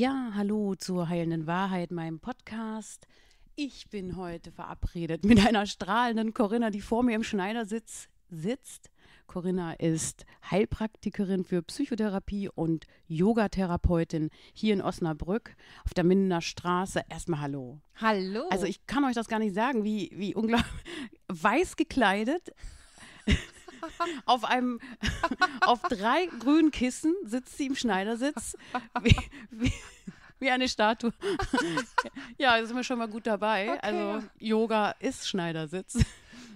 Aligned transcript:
Ja, 0.00 0.30
hallo 0.32 0.76
zur 0.76 1.08
heilenden 1.08 1.48
Wahrheit, 1.48 1.90
meinem 1.90 2.20
Podcast. 2.20 3.08
Ich 3.56 3.90
bin 3.90 4.16
heute 4.16 4.52
verabredet 4.52 5.24
mit 5.24 5.44
einer 5.44 5.66
strahlenden 5.66 6.34
Corinna, 6.34 6.70
die 6.70 6.82
vor 6.82 7.02
mir 7.02 7.16
im 7.16 7.24
Schneidersitz 7.24 8.08
sitzt. 8.30 8.92
Corinna 9.26 9.72
ist 9.72 10.24
Heilpraktikerin 10.48 11.42
für 11.42 11.62
Psychotherapie 11.62 12.48
und 12.48 12.84
Yogatherapeutin 13.08 14.30
hier 14.52 14.74
in 14.74 14.82
Osnabrück 14.82 15.56
auf 15.84 15.94
der 15.94 16.04
Mindener 16.04 16.42
Straße. 16.42 17.02
Erstmal 17.08 17.40
Hallo. 17.40 17.80
Hallo. 17.96 18.46
Also 18.50 18.66
ich 18.66 18.86
kann 18.86 19.04
euch 19.04 19.14
das 19.14 19.26
gar 19.26 19.40
nicht 19.40 19.56
sagen, 19.56 19.82
wie, 19.82 20.12
wie 20.14 20.32
unglaublich 20.32 20.70
weiß 21.26 21.74
gekleidet. 21.74 22.52
Auf 24.26 24.44
einem, 24.44 24.80
auf 25.60 25.82
drei 25.82 26.26
grünen 26.38 26.70
Kissen 26.70 27.14
sitzt 27.24 27.56
sie 27.56 27.66
im 27.66 27.74
Schneidersitz, 27.74 28.56
wie, 29.02 29.16
wie, 29.50 29.72
wie 30.38 30.50
eine 30.50 30.68
Statue. 30.68 31.12
ja, 32.38 32.58
da 32.58 32.66
sind 32.66 32.76
wir 32.76 32.84
schon 32.84 32.98
mal 32.98 33.08
gut 33.08 33.26
dabei. 33.26 33.70
Okay. 33.70 33.78
Also 33.82 34.26
Yoga 34.38 34.92
ist 35.00 35.28
Schneidersitz. 35.28 35.98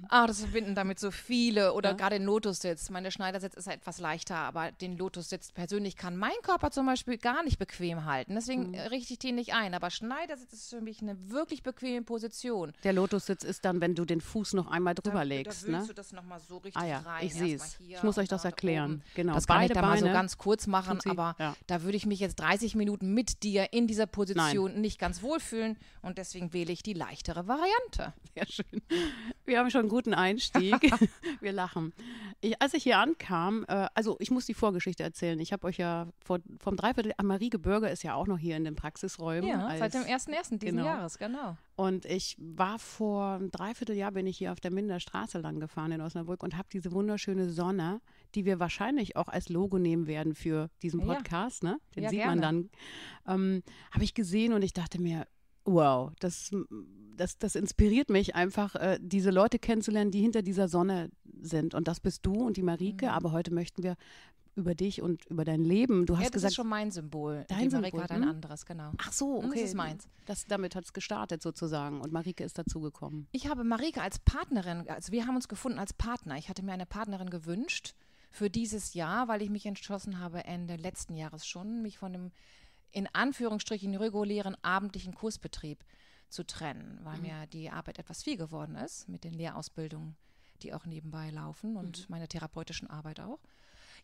Ah, 0.09 0.27
das 0.27 0.41
verbinden 0.41 0.75
damit 0.75 0.99
so 0.99 1.11
viele 1.11 1.73
oder 1.75 1.91
Ja. 1.91 1.97
gerade 1.97 2.19
den 2.19 2.25
Lotussitz. 2.25 2.91
Meine 2.91 3.11
Schneidersitz 3.11 3.55
ist 3.55 3.67
etwas 3.69 3.99
leichter, 3.99 4.37
aber 4.37 4.73
den 4.73 4.97
Lotussitz 4.97 5.53
persönlich 5.53 5.97
kann 5.97 6.17
mein 6.17 6.33
Körper 6.43 6.71
zum 6.71 6.87
Beispiel 6.87 7.19
gar 7.19 7.43
nicht 7.45 7.59
bequem 7.59 8.05
halten. 8.05 8.35
Deswegen 8.35 8.71
Mhm. 8.71 8.75
richte 8.91 9.13
ich 9.13 9.19
den 9.19 9.35
nicht 9.37 9.55
ein. 9.55 9.75
Aber 9.75 9.91
Schneidersitz 9.91 10.53
ist 10.53 10.71
für 10.71 10.81
mich 10.81 11.03
eine 11.03 11.17
wirklich 11.31 11.63
bequeme 11.63 12.03
Position. 12.05 12.73
Der 12.85 12.93
Lotussitz 12.93 13.45
ist 13.45 13.65
dann, 13.65 13.81
wenn 13.81 13.95
du 13.95 14.05
den 14.05 14.21
Fuß 14.21 14.55
noch 14.55 14.71
einmal 14.71 14.95
drüber 14.95 15.19
da, 15.19 15.23
legst. 15.23 15.63
Da 15.65 15.69
willst 15.69 15.81
ne? 15.83 15.87
du 15.89 15.95
das 15.95 16.13
nochmal 16.13 16.41
so 16.41 16.59
richtig 16.59 16.83
Ah 16.83 16.87
ja, 16.87 16.99
rein. 16.99 17.27
ich 17.27 17.35
sehe 17.35 17.57
es. 17.57 17.79
Ich 17.81 18.03
muss 18.03 18.19
euch 18.19 18.29
das 18.29 18.43
da 18.43 18.49
erklären. 18.49 18.93
oben. 18.95 19.03
Genau, 19.15 19.35
Das 19.35 19.47
kann 19.47 19.57
beide 19.59 19.73
ich 19.73 19.79
dann 19.79 19.85
mal 19.89 19.99
so 19.99 20.07
ganz 20.07 20.39
kurz 20.39 20.67
machen, 20.67 20.99
sie, 21.01 21.11
aber 21.11 21.37
ja. 21.39 21.55
da 21.67 21.83
würde 21.83 21.97
ich 21.97 22.07
mich 22.07 22.21
jetzt 22.21 22.37
30 22.41 22.75
Minuten 22.75 23.15
mit 23.15 23.43
dir 23.43 23.73
in 23.73 23.87
dieser 23.87 24.07
Position 24.07 24.81
nicht 24.81 24.99
ganz 24.99 25.23
wohlfühlen 25.23 25.77
und 26.03 26.19
deswegen 26.19 26.53
wähle 26.53 26.73
ich 26.73 26.83
die 26.83 26.95
leichtere 26.95 27.47
Variante. 27.47 28.13
Sehr 28.35 28.47
schön. 28.47 28.83
Wir 29.45 29.59
haben 29.59 29.71
schon 29.71 29.89
guten 29.93 30.15
Einstieg. 30.15 30.75
Wir 31.41 31.53
lachen. 31.53 31.93
Ich, 32.41 32.61
als 32.63 32.73
ich 32.73 32.83
hier 32.83 32.99
ankam, 32.99 33.67
äh, 33.69 33.89
also 33.95 34.17
ich 34.21 34.31
muss 34.31 34.47
die 34.47 34.55
Vorgeschichte 34.55 35.03
erzählen. 35.03 35.39
Ich 35.39 35.53
habe 35.53 35.67
euch 35.67 35.77
ja 35.77 36.09
vor, 36.25 36.39
vom 36.59 36.77
Dreiviertel, 36.77 37.13
Marie 37.23 37.51
Gebürger 37.51 37.91
ist 37.91 38.03
ja 38.03 38.15
auch 38.15 38.27
noch 38.27 38.39
hier 38.39 38.57
in 38.57 38.65
den 38.65 38.75
Praxisräumen. 38.75 39.51
Ja, 39.51 39.67
als, 39.67 39.81
seit 39.81 39.95
dem 39.95 40.03
1.1. 40.05 40.59
diesen 40.59 40.79
genau. 40.79 40.85
Jahres, 40.87 41.19
genau. 41.19 41.59
Und 41.77 42.07
ich 42.07 42.37
war 42.39 42.79
vor 42.79 43.35
einem 43.35 43.51
Dreivierteljahr, 43.51 44.13
bin 44.13 44.27
ich 44.27 44.39
hier 44.39 44.53
auf 44.53 44.61
der 44.61 44.71
Minder 44.71 44.99
Straße 44.99 45.39
lang 45.39 45.61
gefahren 45.61 45.93
in 45.93 46.01
Osnabrück 46.01 46.43
und 46.43 46.57
habe 46.57 46.69
diese 46.73 46.93
wunderschöne 46.93 47.51
Sonne, 47.51 48.01
die 48.35 48.47
wir 48.47 48.59
wahrscheinlich 48.59 49.17
auch 49.17 49.29
als 49.29 49.51
Logo 49.51 49.79
nehmen 49.79 50.07
werden 50.07 50.35
für 50.35 50.71
diesen 50.81 51.01
Ja. 51.01 51.07
Podcast, 51.15 51.63
ne? 51.63 51.79
Den 51.95 52.05
Ja, 52.05 52.09
sieht 52.09 52.25
man 52.25 52.41
dann, 52.41 52.71
ähm, 53.27 53.63
habe 53.91 54.05
ich 54.05 54.15
gesehen 54.15 54.55
und 54.55 54.63
ich 54.63 54.73
dachte 54.73 55.01
mir, 55.01 55.27
wow, 55.65 56.11
das, 56.21 56.51
das, 57.17 57.39
das 57.39 57.55
inspiriert 57.55 58.11
mich 58.11 58.35
einfach, 58.35 58.75
äh, 58.75 58.99
diese 59.01 59.31
Leute 59.31 59.59
kennenzulernen, 59.59 60.11
die 60.11 60.21
hinter 60.21 60.43
dieser 60.43 60.69
Sonne 60.69 61.11
sind. 61.41 61.75
Und 61.75 61.89
das 61.89 62.01
bist 62.01 62.25
du 62.27 62.33
und 62.35 62.57
die 62.57 62.63
Marike, 62.63 63.07
Mhm. 63.07 63.13
aber 63.13 63.33
heute 63.33 63.53
möchten 63.53 63.83
wir 63.83 63.97
über 64.55 64.75
dich 64.75 65.01
und 65.01 65.25
über 65.27 65.45
dein 65.47 65.63
Leben. 65.65 66.05
Du 66.05 66.17
hast 66.17 66.25
ja, 66.25 66.29
das 66.29 66.33
gesagt, 66.35 66.51
ist 66.51 66.57
schon 66.57 66.69
mein 66.69 66.91
Symbol. 66.91 67.45
Dein 67.49 67.71
die 67.71 67.75
Marika 67.75 67.89
Symbol, 67.89 68.03
hat 68.03 68.11
ein 68.11 68.23
hm? 68.23 68.29
anderes, 68.29 68.67
genau. 68.67 68.93
ach 68.99 69.13
so, 69.13 69.37
Hm, 69.37 69.43
das 69.45 69.51
okay. 69.53 69.65
ist 69.65 69.75
meins. 69.75 70.09
Das, 70.27 70.45
damit 70.47 70.77
hat 70.77 70.85
es 70.85 70.93
gestartet 70.93 71.43
sozusagen 71.43 72.03
und 72.03 72.13
Marike 72.13 72.45
ist 72.45 72.59
dazugekommen. 72.59 73.29
Ich 73.33 73.49
habe 73.49 73.65
Marika 73.65 74.03
als 74.03 74.19
Partnerin, 74.19 74.87
also 74.89 75.11
wir 75.11 75.27
haben 75.27 75.37
uns 75.37 75.49
gefunden 75.49 75.79
als 75.79 75.95
Partner. 75.95 76.37
Ich 76.37 76.51
hatte 76.51 76.63
mir 76.63 76.73
eine 76.73 76.85
Partnerin 76.85 77.31
gewünscht 77.31 77.95
für 78.31 78.51
dieses 78.51 78.93
Jahr, 78.93 79.27
weil 79.29 79.41
ich 79.41 79.49
mich 79.49 79.65
entschlossen 79.65 80.19
habe, 80.19 80.45
Ende 80.45 80.77
letzten 80.77 81.15
Jahres 81.15 81.47
schon, 81.47 81.81
mich 81.81 81.97
von 81.97 82.13
dem 82.13 82.31
in 82.93 83.09
Anführungsstrichen 83.13 83.95
regulären 83.97 84.57
abendlichen 84.63 85.15
Kursbetrieb 85.15 85.85
zu 86.29 86.45
trennen, 86.47 86.99
weil 87.03 87.19
mir 87.19 87.47
die 87.49 87.71
Arbeit 87.71 87.99
etwas 87.99 88.23
viel 88.23 88.37
geworden 88.37 88.75
ist 88.77 89.09
mit 89.09 89.25
den 89.25 89.35
Lehrausbildungen, 89.35 90.17
die 90.63 90.73
auch 90.73 90.87
nebenbei 90.87 91.31
laufen 91.31 91.77
und 91.77 92.09
meiner 92.09 92.29
therapeutischen 92.29 92.89
Arbeit 92.89 93.21
auch. 93.21 93.41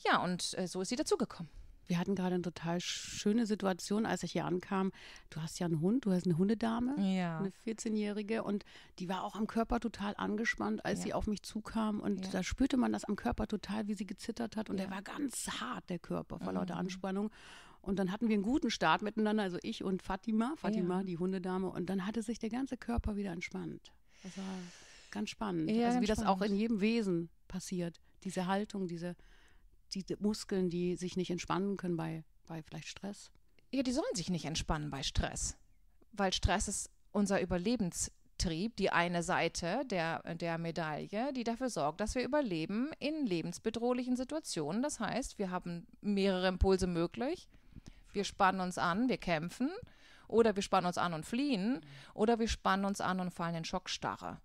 Ja, 0.04 0.22
und 0.22 0.56
äh, 0.58 0.66
so 0.66 0.80
ist 0.80 0.88
sie 0.88 0.96
dazugekommen. 0.96 1.50
Wir 1.86 1.98
hatten 1.98 2.14
gerade 2.14 2.34
eine 2.34 2.42
total 2.42 2.80
schöne 2.82 3.46
Situation, 3.46 4.04
als 4.04 4.22
ich 4.22 4.32
hier 4.32 4.44
ankam. 4.44 4.92
Du 5.30 5.40
hast 5.40 5.58
ja 5.58 5.64
einen 5.64 5.80
Hund, 5.80 6.04
du 6.04 6.12
hast 6.12 6.26
eine 6.26 6.36
Hundedame, 6.36 6.94
Ja. 7.16 7.38
eine 7.38 7.50
14-Jährige 7.66 8.42
und 8.42 8.66
die 8.98 9.08
war 9.08 9.24
auch 9.24 9.34
am 9.34 9.46
Körper 9.46 9.80
total 9.80 10.14
angespannt, 10.18 10.84
als 10.84 10.98
Ja. 10.98 11.04
sie 11.04 11.14
auf 11.14 11.26
mich 11.26 11.42
zukam 11.42 12.00
und 12.00 12.26
Ja. 12.26 12.32
da 12.32 12.42
spürte 12.42 12.76
man 12.76 12.92
das 12.92 13.06
am 13.06 13.16
Körper 13.16 13.46
total, 13.46 13.88
wie 13.88 13.94
sie 13.94 14.04
gezittert 14.04 14.54
hat 14.56 14.68
und 14.68 14.76
der. 14.76 14.88
Mhm. 14.88 14.90
war 14.92 15.02
ganz 15.02 15.48
hart, 15.62 15.88
der 15.88 15.98
Körper, 15.98 16.38
vor 16.38 16.52
lauter 16.52 16.76
Anspannung. 16.76 17.30
Und 17.80 17.98
dann 17.98 18.12
hatten 18.12 18.28
wir 18.28 18.34
einen 18.34 18.42
guten 18.42 18.70
Start 18.70 19.02
miteinander, 19.02 19.42
also 19.44 19.58
ich 19.62 19.82
und 19.84 20.02
Fatima, 20.02 20.54
Fatima, 20.56 20.98
Ja. 20.98 21.04
die 21.04 21.18
Hundedame 21.18 21.70
und 21.70 21.88
dann 21.88 22.04
hatte 22.06 22.22
sich 22.22 22.38
der 22.38 22.50
ganze 22.50 22.76
Körper 22.76 23.16
wieder 23.16 23.32
entspannt. 23.32 23.92
Das 24.22 24.36
war 24.36 24.44
ganz 25.10 25.30
spannend. 25.30 25.70
Ja, 25.70 25.88
also 25.88 26.00
wie 26.00 26.06
das 26.06 26.22
auch 26.22 26.42
in 26.42 26.54
jedem 26.54 26.80
Wesen 26.80 27.30
passiert, 27.46 28.00
diese 28.24 28.46
Haltung, 28.46 28.88
diese 28.88 29.16
diese 29.94 30.16
Muskeln, 30.20 30.68
die 30.70 30.96
sich 30.96 31.16
nicht 31.16 31.30
entspannen 31.30 31.76
können 31.76 31.96
bei, 31.96 32.24
bei 32.46 32.62
vielleicht 32.62 32.88
Stress. 32.88 33.30
Ja, 33.72 33.82
die 33.82 33.92
sollen 33.92 34.14
sich 34.14 34.28
nicht 34.30 34.44
entspannen 34.44 34.90
bei 34.90 35.02
Stress. 35.02 35.56
Weil 36.12 36.32
Stress 36.32 36.68
ist 36.68 36.90
unser 37.12 37.40
Überlebenstrieb, 37.40 38.76
die 38.76 38.90
eine 38.90 39.22
Seite 39.22 39.82
der, 39.86 40.22
der 40.34 40.58
Medaille, 40.58 41.32
die 41.32 41.44
dafür 41.44 41.70
sorgt, 41.70 42.00
dass 42.00 42.14
wir 42.14 42.22
überleben 42.24 42.90
in 42.98 43.26
lebensbedrohlichen 43.26 44.16
Situationen. 44.16 44.82
Das 44.82 45.00
heißt, 45.00 45.38
wir 45.38 45.50
haben 45.50 45.86
mehrere 46.00 46.48
Impulse 46.48 46.86
möglich. 46.86 47.48
Wir 48.18 48.24
spannen 48.24 48.60
uns 48.60 48.78
an, 48.78 49.08
wir 49.08 49.16
kämpfen. 49.16 49.70
Oder 50.28 50.54
wir 50.54 50.62
spannen 50.62 50.86
uns 50.86 50.98
an 50.98 51.14
und 51.14 51.24
fliehen. 51.26 51.80
Oder 52.14 52.38
wir 52.38 52.48
spannen 52.48 52.84
uns 52.84 53.00
an 53.00 53.18
und 53.20 53.30
fallen 53.30 53.54
in 53.56 53.64
Schockstarre. 53.64 54.38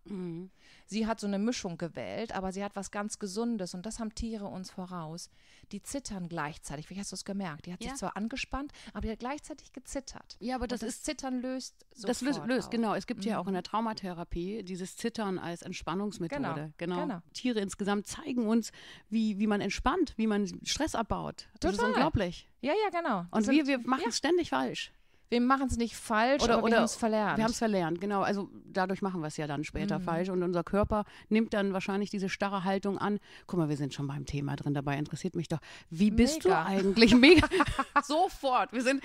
Sie 0.85 1.07
hat 1.07 1.19
so 1.19 1.27
eine 1.27 1.39
Mischung 1.39 1.77
gewählt, 1.77 2.33
aber 2.33 2.51
sie 2.51 2.63
hat 2.63 2.75
was 2.75 2.89
ganz 2.91 3.19
Gesundes 3.19 3.73
und 3.73 3.85
das 3.85 3.99
haben 3.99 4.16
Tiere 4.16 4.45
uns 4.45 4.71
voraus. 4.71 5.29
Die 5.71 5.81
zittern 5.81 6.29
gleichzeitig. 6.29 6.89
Wie 6.89 6.99
hast 6.99 7.11
du 7.11 7.16
es 7.16 7.25
gemerkt? 7.25 7.66
Die 7.66 7.73
hat 7.73 7.83
Ja. 7.83 7.89
sich 7.91 7.99
zwar 7.99 8.16
angespannt, 8.17 8.71
aber 8.94 9.01
die 9.01 9.11
hat 9.11 9.19
gleichzeitig 9.19 9.71
gezittert. 9.73 10.35
Ja, 10.39 10.55
aber 10.55 10.67
das 10.67 10.81
und 10.81 10.88
ist- 10.89 11.05
Zittern 11.05 11.41
löst 11.41 11.85
sofort 11.94 12.09
Das 12.09 12.21
löst, 12.21 12.45
löst 12.45 12.71
genau. 12.71 12.94
Es 12.95 13.07
gibt 13.07 13.25
ja 13.25 13.39
auch 13.39 13.47
in 13.47 13.53
der 13.53 13.63
Traumatherapie 13.63 14.63
dieses 14.63 14.95
Zittern 14.97 15.38
als 15.39 15.61
Entspannungsmethode. 15.61 16.73
Genau, 16.77 17.01
genau. 17.05 17.21
Tiere 17.33 17.59
insgesamt 17.59 18.07
zeigen 18.07 18.47
uns, 18.47 18.71
wie, 19.09 19.39
wie 19.39 19.47
man 19.47 19.61
entspannt, 19.61 20.13
wie 20.17 20.27
man 20.27 20.47
Stress 20.63 20.95
abbaut. 20.95 21.47
Das 21.59 21.71
ist 21.73 21.77
Total. 21.77 21.94
unglaublich. 21.94 22.50
Ja, 22.61 22.73
ja, 22.73 22.89
genau. 23.00 23.25
Und 23.31 23.47
wir, 23.47 23.65
wir 23.67 23.79
machen 23.79 24.05
es 24.09 24.17
ständig 24.17 24.50
falsch. 24.50 24.91
Wir 25.33 25.41
machen 25.41 25.67
es 25.67 25.77
nicht 25.77 25.95
falsch, 25.95 26.44
Oder, 26.44 26.53
aber 26.53 26.61
wir 26.61 26.67
oder 26.67 26.77
haben 26.77 26.83
es 26.83 26.95
verlernt. 26.95 27.38
Wir 27.38 27.44
haben 27.44 27.51
es 27.51 27.57
verlernt, 27.57 27.99
genau. 27.99 28.21
Also 28.21 28.49
dadurch 28.66 29.01
machen 29.01 29.21
wir 29.21 29.27
es 29.27 29.38
ja 29.38 29.47
dann 29.47 29.63
später 29.63 29.97
Mhm. 29.99 30.03
falsch. 30.03 30.29
Und 30.29 30.44
unser 30.44 30.63
Körper 30.63 31.05
nimmt 31.29 31.53
dann 31.53 31.73
wahrscheinlich 31.73 32.09
diese 32.11 32.29
starre 32.29 32.63
Haltung 32.63 32.97
an. 32.99 33.19
Guck 33.47 33.57
mal, 33.59 33.67
wir 33.67 33.77
sind 33.77 33.94
schon 33.94 34.07
beim 34.07 34.25
Thema 34.25 34.55
drin. 34.55 34.73
Dabei 34.73 34.97
interessiert 34.97 35.35
mich 35.35 35.47
doch, 35.47 35.59
wie 35.89 36.11
bist 36.11 36.44
Mega. 36.45 36.63
du 36.63 36.69
eigentlich? 36.69 37.16
Mega. 37.16 37.47
Sofort. 38.03 38.71
Wir 38.73 38.83
sind 38.83 39.03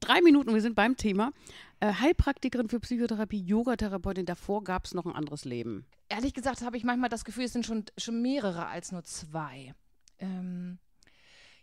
drei 0.00 0.20
Minuten, 0.20 0.52
wir 0.52 0.60
sind 0.60 0.76
beim 0.76 0.96
Thema. 0.96 1.32
Äh, 1.80 1.94
Heilpraktikerin 1.94 2.68
für 2.68 2.78
Psychotherapie, 2.80 3.40
Yogatherapeutin. 3.40 4.26
Davor 4.26 4.62
gab 4.64 4.84
es 4.84 4.92
noch 4.92 5.06
ein 5.06 5.12
anderes 5.14 5.46
Leben. 5.46 5.86
Ehrlich 6.10 6.34
gesagt 6.34 6.60
habe 6.62 6.76
ich 6.76 6.84
manchmal 6.84 7.08
das 7.08 7.24
Gefühl, 7.24 7.44
es 7.44 7.52
sind 7.54 7.64
schon, 7.64 7.84
schon 7.96 8.20
mehrere 8.20 8.66
als 8.66 8.92
nur 8.92 9.02
zwei. 9.04 9.74
Ähm, 10.18 10.78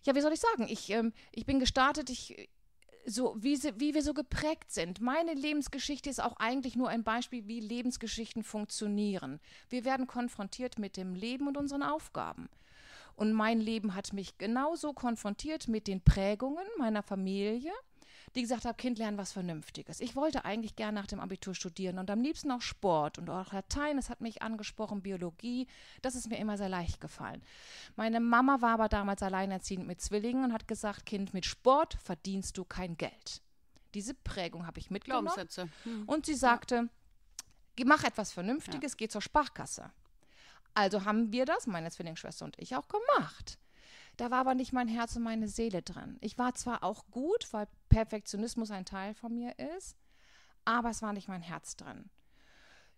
ja, 0.04 0.16
wie 0.16 0.22
soll 0.22 0.32
ich 0.34 0.40
sagen? 0.40 0.68
Ich, 0.70 0.90
ähm, 0.90 1.14
ich 1.32 1.46
bin 1.46 1.60
gestartet, 1.60 2.10
ich, 2.10 2.50
so 3.10 3.36
wie, 3.40 3.56
sie, 3.56 3.80
wie 3.80 3.94
wir 3.94 4.04
so 4.04 4.14
geprägt 4.14 4.72
sind. 4.72 5.00
Meine 5.00 5.34
Lebensgeschichte 5.34 6.10
ist 6.10 6.22
auch 6.22 6.36
eigentlich 6.38 6.76
nur 6.76 6.90
ein 6.90 7.04
Beispiel, 7.04 7.48
wie 7.48 7.62
Lebensgeschichten 7.62 8.44
funktionieren. 8.44 9.40
Wir 9.70 9.86
werden 9.86 10.08
konfrontiert 10.08 10.78
mit 10.78 10.98
dem 10.98 11.16
Leben 11.16 11.48
und 11.48 11.58
unseren 11.58 11.84
Aufgaben. 11.84 12.50
Und 13.16 13.32
mein 13.32 13.60
Leben 13.62 13.96
hat 13.96 14.14
mich 14.14 14.38
genauso 14.38 14.94
konfrontiert 14.94 15.68
mit 15.68 15.88
den 15.88 16.02
Prägungen 16.02 16.66
meiner 16.78 17.02
Familie, 17.02 17.72
die 18.38 18.44
gesagt 18.44 18.66
hat, 18.66 18.78
Kind, 18.78 19.00
lern 19.00 19.18
was 19.18 19.32
Vernünftiges. 19.34 20.00
Ich 20.00 20.16
wollte 20.16 20.46
eigentlich 20.46 20.76
gern 20.76 20.94
nach 20.94 21.08
dem 21.08 21.20
Abitur 21.20 21.56
studieren 21.56 21.98
und 21.98 22.12
am 22.12 22.22
liebsten 22.22 22.52
auch 22.52 22.62
Sport 22.62 23.18
und 23.18 23.30
auch 23.30 23.52
Latein, 23.52 23.98
das 23.98 24.12
hat 24.12 24.22
mich 24.22 24.44
angesprochen, 24.44 25.02
Biologie, 25.02 25.68
das 26.04 26.14
ist 26.14 26.30
mir 26.30 26.38
immer 26.38 26.56
sehr 26.56 26.70
leicht 26.70 27.02
gefallen. 27.02 27.42
Meine 27.96 28.20
Mama 28.20 28.62
war 28.62 28.76
aber 28.76 28.90
damals 28.90 29.24
alleinerziehend 29.24 29.88
mit 29.88 30.02
Zwillingen 30.02 30.46
und 30.46 30.54
hat 30.54 30.68
gesagt, 30.68 31.08
Kind, 31.08 31.34
mit 31.34 31.46
Sport 31.48 31.96
verdienst 31.96 32.58
du 32.60 32.64
kein 32.64 32.96
Geld. 32.96 33.42
Diese 33.96 34.14
Prägung 34.14 34.68
habe 34.68 34.80
ich 34.80 34.92
mitgenommen. 34.92 35.26
Glaubenssätze. 35.26 35.68
Hm. 35.84 36.04
Und 36.08 36.28
sie 36.28 36.36
sagte, 36.36 36.90
"Geh, 37.76 37.86
mach 37.86 38.04
etwas 38.04 38.32
Vernünftiges, 38.32 38.98
geh 38.98 39.08
zur 39.08 39.22
Sparkasse. 39.22 39.92
Also 40.76 41.06
haben 41.06 41.32
wir 41.32 41.46
das, 41.46 41.66
meine 41.66 41.90
Zwillingsschwester 41.90 42.46
und 42.46 42.60
ich, 42.60 42.76
auch 42.76 42.88
gemacht. 42.88 43.58
Da 44.18 44.32
war 44.32 44.40
aber 44.40 44.56
nicht 44.56 44.74
mein 44.74 44.88
Herz 44.88 45.16
und 45.16 45.24
meine 45.24 45.48
Seele 45.48 45.84
drin. 45.84 46.18
Ich 46.22 46.38
war 46.38 46.56
zwar 46.56 46.84
auch 46.84 47.06
gut, 47.12 47.48
weil 47.52 47.68
Perfektionismus 47.90 48.72
ein 48.72 48.86
Teil 48.86 49.14
von 49.14 49.34
mir 49.34 49.58
ist, 49.76 49.96
aber 50.66 50.90
es 50.90 51.02
war 51.02 51.14
nicht 51.14 51.28
mein 51.28 51.44
Herz 51.44 51.76
drin. 51.76 52.10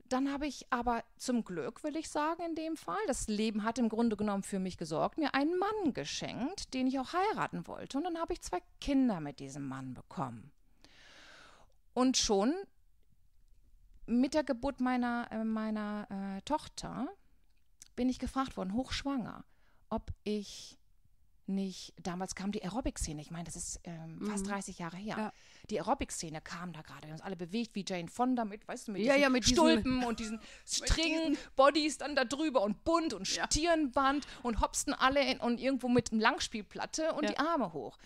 Dann 0.07 0.31
habe 0.31 0.47
ich 0.47 0.65
aber 0.71 1.03
zum 1.17 1.43
Glück, 1.43 1.83
will 1.83 1.95
ich 1.95 2.09
sagen, 2.09 2.41
in 2.43 2.55
dem 2.55 2.77
Fall, 2.77 2.97
das 3.05 3.27
Leben 3.27 3.63
hat 3.63 3.77
im 3.77 3.89
Grunde 3.89 4.17
genommen 4.17 4.41
für 4.41 4.57
mich 4.57 4.77
gesorgt, 4.77 5.19
mir 5.19 5.35
einen 5.35 5.59
Mann 5.59 5.93
geschenkt, 5.93 6.73
den 6.73 6.87
ich 6.87 6.97
auch 6.99 7.13
heiraten 7.13 7.67
wollte. 7.67 7.97
Und 7.97 8.05
dann 8.05 8.17
habe 8.17 8.33
ich 8.33 8.41
zwei 8.41 8.59
Kinder 8.81 9.19
mit 9.19 9.39
diesem 9.39 9.67
Mann 9.67 9.93
bekommen. 9.93 10.51
Und 11.93 12.17
schon 12.17 12.55
mit 14.07 14.33
der 14.33 14.43
Geburt 14.43 14.81
meiner, 14.81 15.27
äh, 15.31 15.43
meiner 15.43 16.07
äh, 16.09 16.41
Tochter 16.41 17.07
bin 17.95 18.09
ich 18.09 18.17
gefragt 18.17 18.57
worden, 18.57 18.73
hochschwanger, 18.73 19.43
ob 19.89 20.11
ich 20.23 20.78
nicht, 21.49 21.93
damals 22.01 22.35
kam 22.35 22.51
die 22.51 22.63
Aerobic-Szene, 22.63 23.21
ich 23.21 23.31
meine, 23.31 23.43
das 23.45 23.55
ist 23.55 23.79
ähm, 23.83 24.21
fast 24.25 24.47
30 24.47 24.79
Jahre 24.79 24.97
her. 24.97 25.15
Ja. 25.17 25.33
Die 25.69 25.79
Aerobic-Szene 25.81 26.39
kam 26.41 26.71
da 26.73 26.81
gerade, 26.81 27.01
wir 27.03 27.07
haben 27.09 27.13
uns 27.15 27.21
alle 27.21 27.35
bewegt 27.35 27.75
wie 27.75 27.83
Jane 27.87 28.07
Fonda 28.07 28.45
mit, 28.45 28.67
weißt 28.67 28.87
du, 28.87 28.91
mit 28.93 29.01
Ja, 29.01 29.13
diesen 29.13 29.21
ja, 29.23 29.29
mit 29.29 29.43
diesen- 29.45 29.55
Stulpen 29.55 30.03
und 30.05 30.19
diesen 30.19 30.39
Stringen, 30.65 31.37
Bodies 31.55 31.97
dann 31.97 32.15
da 32.15 32.23
drüber 32.25 32.61
und 32.61 32.83
bunt 32.83 33.13
und. 33.13 33.27
Stirnband 33.27 34.25
und 34.43 34.61
hopsten 34.61 34.93
alle 34.93 35.21
in, 35.31 35.39
und 35.39 35.59
irgendwo 35.59 35.87
mit 35.89 36.11
einer 36.11 36.21
Langspielplatte 36.21 37.13
und 37.13 37.27
die 37.29 37.37
Arme 37.37 37.73
hoch. 37.73 37.97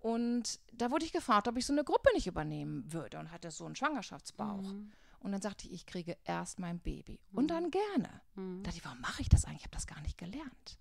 Und 0.00 0.60
da 0.72 0.90
wurde 0.90 1.04
ich 1.04 1.12
gefragt, 1.12 1.48
ob 1.48 1.56
ich 1.56 1.66
so 1.66 1.72
eine 1.72 1.82
Gruppe 1.84 2.10
nicht 2.14 2.26
übernehmen 2.26 2.92
würde 2.92 3.18
und 3.18 3.30
hatte 3.32 3.50
so 3.50 3.66
einen 3.66 3.74
Schwangerschaftsbauch. 3.74 4.62
Mhm. 4.62 4.92
Und 5.20 5.32
dann 5.32 5.40
sagte 5.42 5.66
ich, 5.66 5.72
ich 5.74 5.86
kriege 5.86 6.16
erst 6.24 6.60
mein 6.60 6.78
Baby. 6.78 7.18
Und 7.32 7.48
dann 7.48 7.70
gerne. 7.72 8.20
Mhm. 8.36 8.62
Da 8.62 8.68
dachte 8.68 8.78
ich, 8.78 8.84
warum 8.84 9.00
mache 9.00 9.22
ich 9.22 9.28
das 9.28 9.44
eigentlich? 9.44 9.60
Ich 9.62 9.64
habe 9.64 9.74
das 9.74 9.86
gar 9.88 10.00
nicht 10.02 10.16
gelernt. 10.18 10.78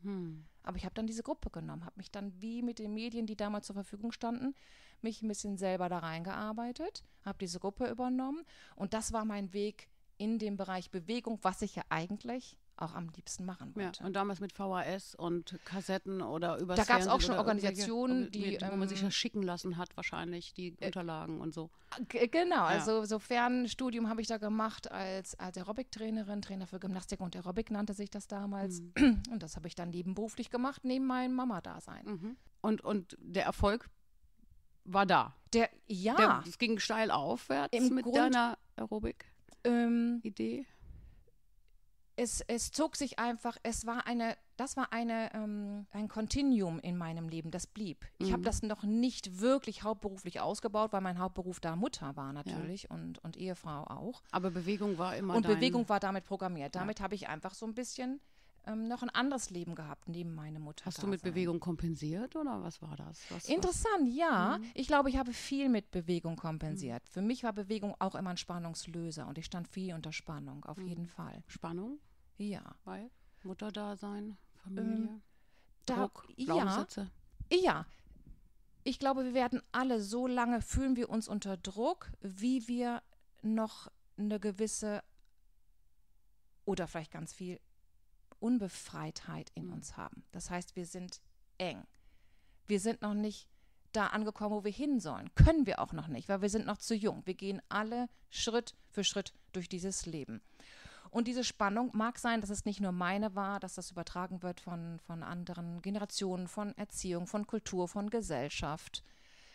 Aber 0.66 0.78
ich 0.78 0.86
habe 0.86 0.96
dann 0.96 1.08
diese 1.08 1.24
Gruppe 1.24 1.50
genommen, 1.50 1.86
habe 1.86 1.98
mich 1.98 2.12
dann 2.12 2.34
wie 2.42 2.62
mit 2.62 2.80
den 2.80 2.94
Medien, 2.94 3.26
die 3.26 3.36
damals 3.36 3.68
zur 3.68 3.76
Verfügung 3.76 4.12
standen, 4.12 4.56
mich 5.02 5.22
ein 5.22 5.28
bisschen 5.28 5.58
selber 5.58 5.90
da 5.90 6.00
reingearbeitet, 6.00 7.04
habe 7.24 7.38
diese 7.40 7.60
Gruppe 7.60 7.88
übernommen. 7.88 8.44
Und 8.76 8.94
das 8.94 9.14
war 9.14 9.26
mein 9.26 9.54
Weg 9.54 9.90
in 10.18 10.40
dem 10.40 10.58
Bereich 10.58 10.92
Bewegung, 10.92 11.40
was 11.42 11.62
ich 11.62 11.76
ja 11.76 11.84
eigentlich 11.90 12.58
auch 12.78 12.94
am 12.94 13.10
liebsten 13.16 13.46
machen 13.46 13.74
Ja, 13.78 13.86
wollte. 13.86 14.04
und 14.04 14.14
damals 14.16 14.40
mit 14.40 14.52
VHS 14.54 15.16
und 15.16 15.58
Kassetten 15.66 16.22
oder 16.22 16.58
über 16.60 16.76
Da 16.76 16.84
gab's 16.84 17.08
auch 17.08 17.22
schon 17.22 17.36
Organisationen, 17.38 18.32
die, 18.32 18.58
wo 18.70 18.76
man 18.76 18.88
sich 18.90 19.00
ähm, 19.02 19.06
das 19.08 19.16
schicken 19.16 19.42
lassen 19.44 19.78
hat, 19.78 19.96
wahrscheinlich 19.96 20.54
die 20.54 20.76
Unterlagen 20.84 21.40
und 21.42 21.54
so. 21.54 21.70
G 22.10 22.28
genau, 22.28 22.64
also 22.64 23.06
so 23.06 23.20
Fernstudium 23.20 24.10
habe 24.10 24.22
ich 24.22 24.28
da 24.28 24.38
gemacht 24.38 24.92
als, 24.92 25.40
als 25.40 25.58
Aerobic-Trainerin, 25.58 26.42
Trainer 26.42 26.68
für 26.68 26.80
Gymnastik 26.80 27.22
und 27.22 27.36
Aerobic 27.36 27.72
nannte 27.72 27.94
sich 27.94 28.10
das 28.10 28.28
damals. 28.28 28.82
Und 29.32 29.42
das 29.44 29.56
habe 29.56 29.68
ich 29.68 29.76
dann 29.76 29.90
nebenberuflich 29.92 30.50
gemacht, 30.50 30.82
neben 30.84 31.06
meinem 31.06 31.34
Mama-Dasein. 31.36 32.06
Mhm. 32.06 32.38
Und, 32.62 32.82
und 32.84 33.16
der 33.20 33.44
Erfolg 33.46 33.90
war 34.84 35.06
da. 35.06 35.36
Der, 35.54 35.70
ja, 35.88 36.16
Der, 36.16 36.44
es 36.48 36.58
ging 36.58 36.80
steil 36.80 37.10
aufwärts 37.12 37.76
Im 37.78 37.94
mit 37.96 38.04
Grund- 38.04 38.18
deiner 38.18 38.58
Aerobic-Idee. 38.76 40.58
ähm, 40.60 40.66
es, 42.18 42.42
es 42.42 42.72
zog 42.72 42.96
sich 42.96 43.20
einfach, 43.20 43.58
es 43.64 43.86
war 43.86 44.08
eine, 44.08 44.38
das 44.58 44.78
war 44.78 44.94
eine, 44.94 45.34
ähm, 45.34 45.86
ein 45.92 46.08
Continuum 46.08 46.80
in 46.80 46.98
meinem 46.98 47.28
Leben, 47.30 47.52
das 47.52 47.68
blieb. 47.68 48.06
Ich 48.20 48.32
habe 48.32 48.40
Mhm. 48.42 48.46
das 48.46 48.62
noch 48.64 48.84
nicht 48.84 49.40
wirklich 49.42 49.84
hauptberuflich 49.84 50.40
ausgebaut, 50.40 50.94
weil 50.94 51.02
mein 51.02 51.20
Hauptberuf 51.20 51.60
da 51.60 51.76
Mutter 51.76 52.16
war 52.16 52.32
natürlich 52.34 52.90
und, 52.90 53.20
und 53.24 53.38
Ehefrau 53.38 53.84
auch. 53.84 54.22
Aber 54.32 54.52
Bewegung 54.52 54.98
war 54.98 55.16
immer 55.16 55.36
Und 55.36 55.46
dein, 55.46 55.56
Bewegung 55.56 55.90
war 55.90 56.00
damit 56.00 56.24
programmiert. 56.26 56.76
Damit 56.76 57.02
habe 57.02 57.16
ich 57.16 57.28
einfach 57.28 57.54
so 57.54 57.66
ein 57.66 57.74
bisschen 57.76 58.22
ähm, 58.68 58.88
noch 58.88 59.02
ein 59.04 59.10
anderes 59.10 59.50
Leben 59.50 59.76
gehabt, 59.76 60.08
neben 60.10 60.34
meine 60.34 60.60
Mutter. 60.60 60.86
Hast 60.86 61.02
du 61.02 61.08
mit 61.08 61.22
Bewegung 61.22 61.60
kompensiert 61.60 62.36
oder 62.36 62.62
was 62.64 62.82
war 62.82 62.96
das? 62.96 63.20
Was, 63.30 63.48
Interessant, 63.50 64.08
ja. 64.10 64.58
Mhm. 64.60 64.66
Ich 64.74 64.88
glaube, 64.88 65.10
ich 65.10 65.18
habe 65.18 65.34
viel 65.34 65.70
mit 65.70 65.92
Bewegung 65.92 66.36
kompensiert. 66.36 67.08
Für 67.10 67.22
mich 67.22 67.44
war 67.44 67.54
Bewegung 67.54 67.96
auch 68.00 68.16
immer 68.16 68.32
ein 68.32 68.38
Spannungslöser 68.38 69.28
und 69.28 69.38
ich 69.38 69.46
stand 69.46 69.68
viel 69.68 69.94
unter 69.94 70.12
Spannung, 70.14 70.66
auf 70.66 70.78
Mhm. 70.78 70.88
jeden 70.88 71.08
Fall. 71.08 71.44
Was, 71.46 71.54
Spannung, 71.54 72.00
Ja. 72.38 72.76
weil 72.84 73.10
Mutterdasein, 73.44 74.38
Familie, 74.56 74.84
Ähm, 75.10 75.22
Da, 75.86 75.96
Druck, 75.98 76.28
ja, 76.36 76.46
Glaubenssätze. 76.46 77.12
ja. 77.52 77.86
Ich 78.84 79.00
glaube, 79.00 79.24
wir 79.26 79.34
werden 79.34 79.62
alle 79.72 80.00
so 80.02 80.28
lange 80.28 80.62
fühlen 80.62 80.96
wir 80.96 81.10
uns 81.10 81.28
unter 81.28 81.58
Druck, 81.58 82.12
wie 82.22 82.68
wir 82.68 83.02
noch 83.44 83.92
eine 84.18 84.40
gewisse 84.40 85.04
oder 86.66 86.88
vielleicht 86.88 87.12
ganz 87.12 87.34
viel 87.34 87.60
Unbefreitheit 88.40 89.52
in 89.56 89.68
Mhm. 89.68 89.74
uns 89.74 89.98
haben. 89.98 90.24
Das 90.32 90.50
heißt, 90.50 90.76
wir 90.76 90.86
sind 90.86 91.22
eng. 91.58 91.84
Wir 92.68 92.80
sind 92.80 93.02
noch 93.02 93.14
nicht 93.14 93.48
da 93.92 94.08
angekommen, 94.08 94.56
wo 94.56 94.64
wir 94.64 94.72
hin 94.72 95.00
sollen. 95.00 95.34
Können 95.36 95.66
wir 95.66 95.80
auch 95.80 95.94
noch 95.94 96.08
nicht, 96.08 96.28
weil 96.28 96.42
wir 96.42 96.50
sind 96.50 96.66
noch 96.66 96.78
zu 96.78 96.96
jung. 96.96 97.22
Wir 97.26 97.34
gehen 97.36 97.62
alle 97.70 98.10
Schritt 98.30 98.76
für 98.90 99.04
Schritt 99.04 99.34
durch 99.54 99.70
dieses 99.70 100.06
Leben. 100.06 100.42
Und 101.12 101.30
diese 101.30 101.46
Spannung 101.46 101.92
mag 101.94 102.20
sein, 102.20 102.42
dass 102.42 102.50
es 102.50 102.66
nicht 102.66 102.82
nur 102.82 102.92
meine 102.92 103.36
war, 103.36 103.62
dass 103.62 103.76
das 103.76 103.92
übertragen 103.92 104.42
wird 104.44 104.60
von, 104.60 105.00
von 105.00 105.24
anderen 105.24 105.82
Generationen, 105.82 106.50
von 106.50 106.78
Erziehung, 106.78 107.26
von 107.26 107.48
Kultur, 107.48 107.88
von 107.88 108.10
Gesellschaft. 108.10 109.02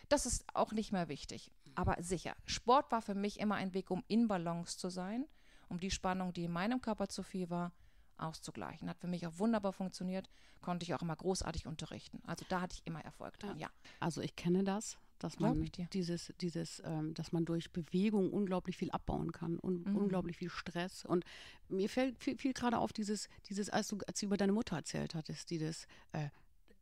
Das 0.09 0.25
ist 0.25 0.43
auch 0.55 0.71
nicht 0.71 0.91
mehr 0.91 1.07
wichtig. 1.07 1.51
Aber 1.75 1.97
sicher, 2.01 2.35
Sport 2.45 2.91
war 2.91 3.01
für 3.03 3.13
mich 3.13 3.39
immer 3.39 3.55
ein 3.55 3.75
Weg, 3.75 3.91
um 3.91 4.03
in 4.07 4.27
Balance 4.27 4.77
zu 4.77 4.89
sein, 4.89 5.27
um 5.69 5.79
die 5.79 5.91
Spannung, 5.91 6.33
die 6.33 6.45
in 6.45 6.51
meinem 6.51 6.81
Körper 6.81 7.07
zu 7.09 7.21
viel 7.21 7.49
war, 7.51 7.71
auszugleichen. 8.21 8.89
Hat 8.89 8.99
für 8.99 9.07
mich 9.07 9.25
auch 9.27 9.37
wunderbar 9.37 9.73
funktioniert, 9.73 10.29
konnte 10.61 10.83
ich 10.83 10.93
auch 10.93 11.01
immer 11.01 11.15
großartig 11.15 11.67
unterrichten. 11.67 12.21
Also 12.25 12.45
da 12.49 12.61
hatte 12.61 12.75
ich 12.75 12.81
immer 12.85 13.03
Erfolg 13.03 13.37
dran, 13.39 13.57
ja. 13.59 13.69
Also 13.99 14.21
ich 14.21 14.35
kenne 14.35 14.63
das, 14.63 14.97
dass 15.19 15.39
man 15.39 15.61
ich 15.61 15.71
dir. 15.71 15.87
dieses, 15.93 16.33
dieses, 16.41 16.81
ähm, 16.85 17.13
dass 17.13 17.31
man 17.31 17.45
durch 17.45 17.71
Bewegung 17.71 18.31
unglaublich 18.33 18.77
viel 18.77 18.89
abbauen 18.91 19.31
kann 19.31 19.59
und 19.59 19.85
Mhm. 19.87 19.95
unglaublich 19.95 20.37
viel 20.37 20.49
Stress. 20.49 21.05
Und 21.05 21.23
mir 21.69 21.89
fällt 21.89 22.17
viel, 22.23 22.37
viel 22.37 22.53
gerade 22.53 22.77
auf 22.79 22.91
dieses, 22.93 23.27
dieses, 23.49 23.69
als 23.69 23.87
du, 23.89 23.97
als 24.07 24.19
du 24.19 24.25
über 24.25 24.37
deine 24.37 24.51
Mutter 24.53 24.75
erzählt 24.75 25.13
hattest, 25.15 25.49
dieses, 25.51 25.85
äh, 26.13 26.29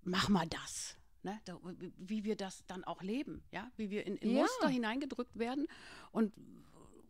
mach 0.03 0.29
mal 0.29 0.47
das. 0.47 0.95
Ne? 1.21 1.37
Da, 1.43 1.59
wie 1.97 2.23
wir 2.23 2.37
das 2.37 2.63
dann 2.67 2.85
auch 2.85 3.01
leben, 3.01 3.43
ja, 3.51 3.69
wie 3.75 3.89
wir 3.89 4.05
in, 4.07 4.15
in 4.17 4.31
Ja. 4.31 4.41
Muster 4.43 4.69
hineingedrückt 4.69 5.37
werden 5.37 5.67
und 6.13 6.33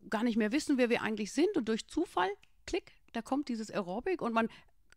gar 0.10 0.24
nicht 0.24 0.36
mehr 0.38 0.52
wissen, 0.52 0.80
wer 0.80 0.90
wir 0.90 1.04
eigentlich 1.04 1.32
sind 1.32 1.56
und 1.56 1.68
durch 1.70 1.86
Zufall, 1.88 2.30
klick, 2.66 2.92
da 3.12 3.22
kommt 3.22 3.50
dieses 3.50 3.72
Aerobic 3.72 4.22
und 4.22 4.34
man 4.34 4.50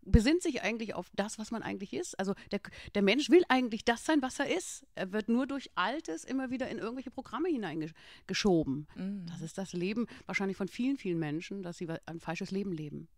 besinnt 0.05 0.43
sich 0.43 0.63
eigentlich 0.63 0.95
auf 0.95 1.11
das, 1.15 1.39
was 1.39 1.51
man 1.51 1.63
eigentlich 1.63 1.93
ist. 1.93 2.19
Also 2.19 2.35
der, 2.51 2.61
der 2.95 3.03
Mensch 3.03 3.31
will 3.31 3.45
eigentlich 3.49 3.85
das 3.85 4.05
sein, 4.05 4.21
was 4.21 4.39
er 4.39 4.55
ist. 4.55 4.85
Er 4.95 5.13
wird 5.13 5.29
nur 5.29 5.47
durch 5.47 5.71
Altes 5.75 6.25
immer 6.25 6.51
wieder 6.51 6.69
in 6.69 6.79
irgendwelche 6.79 7.11
Programme 7.11 7.49
hineingeschoben. 7.49 8.89
Mhm. 8.97 9.27
Das 9.27 9.41
ist 9.41 9.59
das 9.59 9.73
Leben 9.73 10.07
wahrscheinlich 10.27 10.57
von 10.57 10.69
vielen, 10.69 10.97
vielen 10.97 11.19
Menschen, 11.19 11.63
dass 11.63 11.79
sie 11.79 11.89
ein 12.07 12.21
falsches 12.21 12.51
Leben 12.51 12.73
leben. 12.73 13.09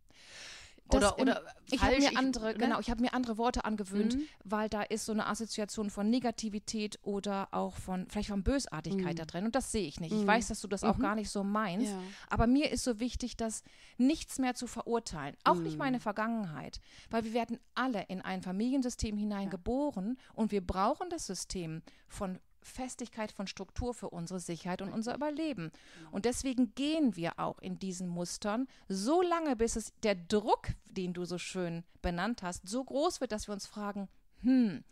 Das 0.91 1.03
oder 1.03 1.19
im- 1.19 1.23
oder 1.29 1.43
Ich 1.71 1.83
habe 1.83 1.97
mir 1.97 2.17
andere, 2.19 2.47
ne? 2.49 2.55
genau, 2.55 2.79
ich 2.79 2.91
habe 2.91 3.01
mir 3.01 3.15
andere 3.15 3.39
Worte 3.39 3.65
angewöhnt, 3.65 4.17
Mhm. 4.17 4.23
weil 4.45 4.69
da 4.69 4.83
ist 4.83 5.07
so 5.07 5.13
eine 5.13 5.27
Assoziation 5.27 5.89
von 5.89 6.11
Negativität 6.11 6.99
oder 7.03 7.49
auch 7.53 7.77
von 7.77 8.07
vielleicht 8.11 8.29
von 8.29 8.43
Bösartigkeit 8.43 9.15
Mhm. 9.15 9.17
da 9.17 9.25
drin. 9.25 9.45
Und 9.47 9.55
das 9.55 9.73
sehe 9.73 9.87
ich 9.89 9.99
nicht. 10.01 10.13
Ich 10.13 10.23
Mhm. 10.23 10.27
weiß, 10.27 10.49
dass 10.49 10.61
du 10.61 10.69
das 10.69 10.85
auch 10.85 10.99
Mhm. 10.99 11.03
gar 11.03 11.15
nicht 11.15 11.31
so 11.31 11.43
meinst. 11.43 11.91
Ja. 11.91 11.99
Aber 12.29 12.47
mir 12.47 12.71
ist 12.71 12.85
so 12.85 13.01
wichtig, 13.01 13.37
dass 13.39 13.63
nichts 13.97 14.39
mehr 14.39 14.55
zu 14.55 14.67
verurteilen, 14.67 15.37
auch 15.45 15.57
nicht 15.57 15.73
Mhm. 15.75 15.79
meine 15.79 16.01
Vergangenheit, 16.01 16.81
weil 17.11 17.25
wir 17.25 17.33
werden 17.33 17.59
alle 17.75 18.03
in 18.09 18.21
ein 18.21 18.43
Familiensystem 18.43 19.17
hineingeboren 19.17 20.19
und 20.35 20.53
wir 20.53 20.61
brauchen 20.65 21.09
das 21.09 21.27
System 21.27 21.83
von 22.09 22.39
Festigkeit 22.65 23.31
von 23.31 23.47
Struktur 23.47 23.95
für 23.95 24.11
unsere 24.11 24.41
Sicherheit 24.41 24.83
und 24.83 24.93
unser 24.93 25.15
Überleben. 25.15 25.71
Und 26.11 26.25
deswegen 26.25 26.75
gehen 26.75 27.15
wir 27.15 27.39
auch 27.39 27.59
in 27.59 27.79
diesen 27.79 28.09
Mustern 28.09 28.67
so 28.89 29.23
lange, 29.23 29.55
bis 29.55 29.77
es 29.77 29.93
der 30.03 30.15
Druck, 30.15 30.69
den 30.87 31.13
du 31.13 31.25
so 31.25 31.39
schön 31.39 31.85
benannt 32.03 32.43
hast, 32.43 32.67
so 32.67 32.83
groß 32.83 33.21
wird, 33.21 33.33
dass 33.33 33.49
wir 33.49 33.55
uns 33.55 33.67
fragen, 33.67 34.09
hm, 34.41 34.83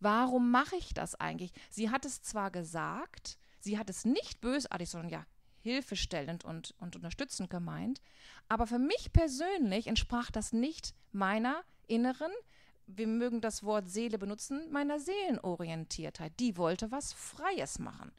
warum 0.00 0.50
mache 0.50 0.76
ich 0.76 0.92
das 0.92 1.14
eigentlich? 1.14 1.52
Sie 1.70 1.90
hat 1.90 2.04
es 2.04 2.22
zwar 2.22 2.50
gesagt, 2.50 3.38
sie 3.60 3.78
hat 3.78 3.88
es 3.88 4.04
nicht 4.04 4.40
bösartig, 4.40 4.90
sondern 4.90 5.10
ja 5.10 5.26
hilfestellend 5.60 6.44
und, 6.44 6.74
und 6.78 6.96
unterstützend 6.96 7.48
gemeint, 7.48 8.00
aber 8.48 8.66
für 8.66 8.80
mich 8.80 9.12
persönlich 9.12 9.86
entsprach 9.86 10.30
das 10.30 10.52
nicht 10.52 10.92
meiner 11.12 11.62
inneren, 11.86 12.32
wir 12.86 13.06
mögen 13.06 13.40
das 13.40 13.62
Wort 13.62 13.88
Seele 13.88 14.18
benutzen, 14.18 14.70
meiner 14.70 14.98
Seelenorientiertheit. 14.98 16.32
Die 16.38 16.56
wollte 16.56 16.90
was 16.90 17.12
Freies 17.12 17.78
machen. 17.78 18.12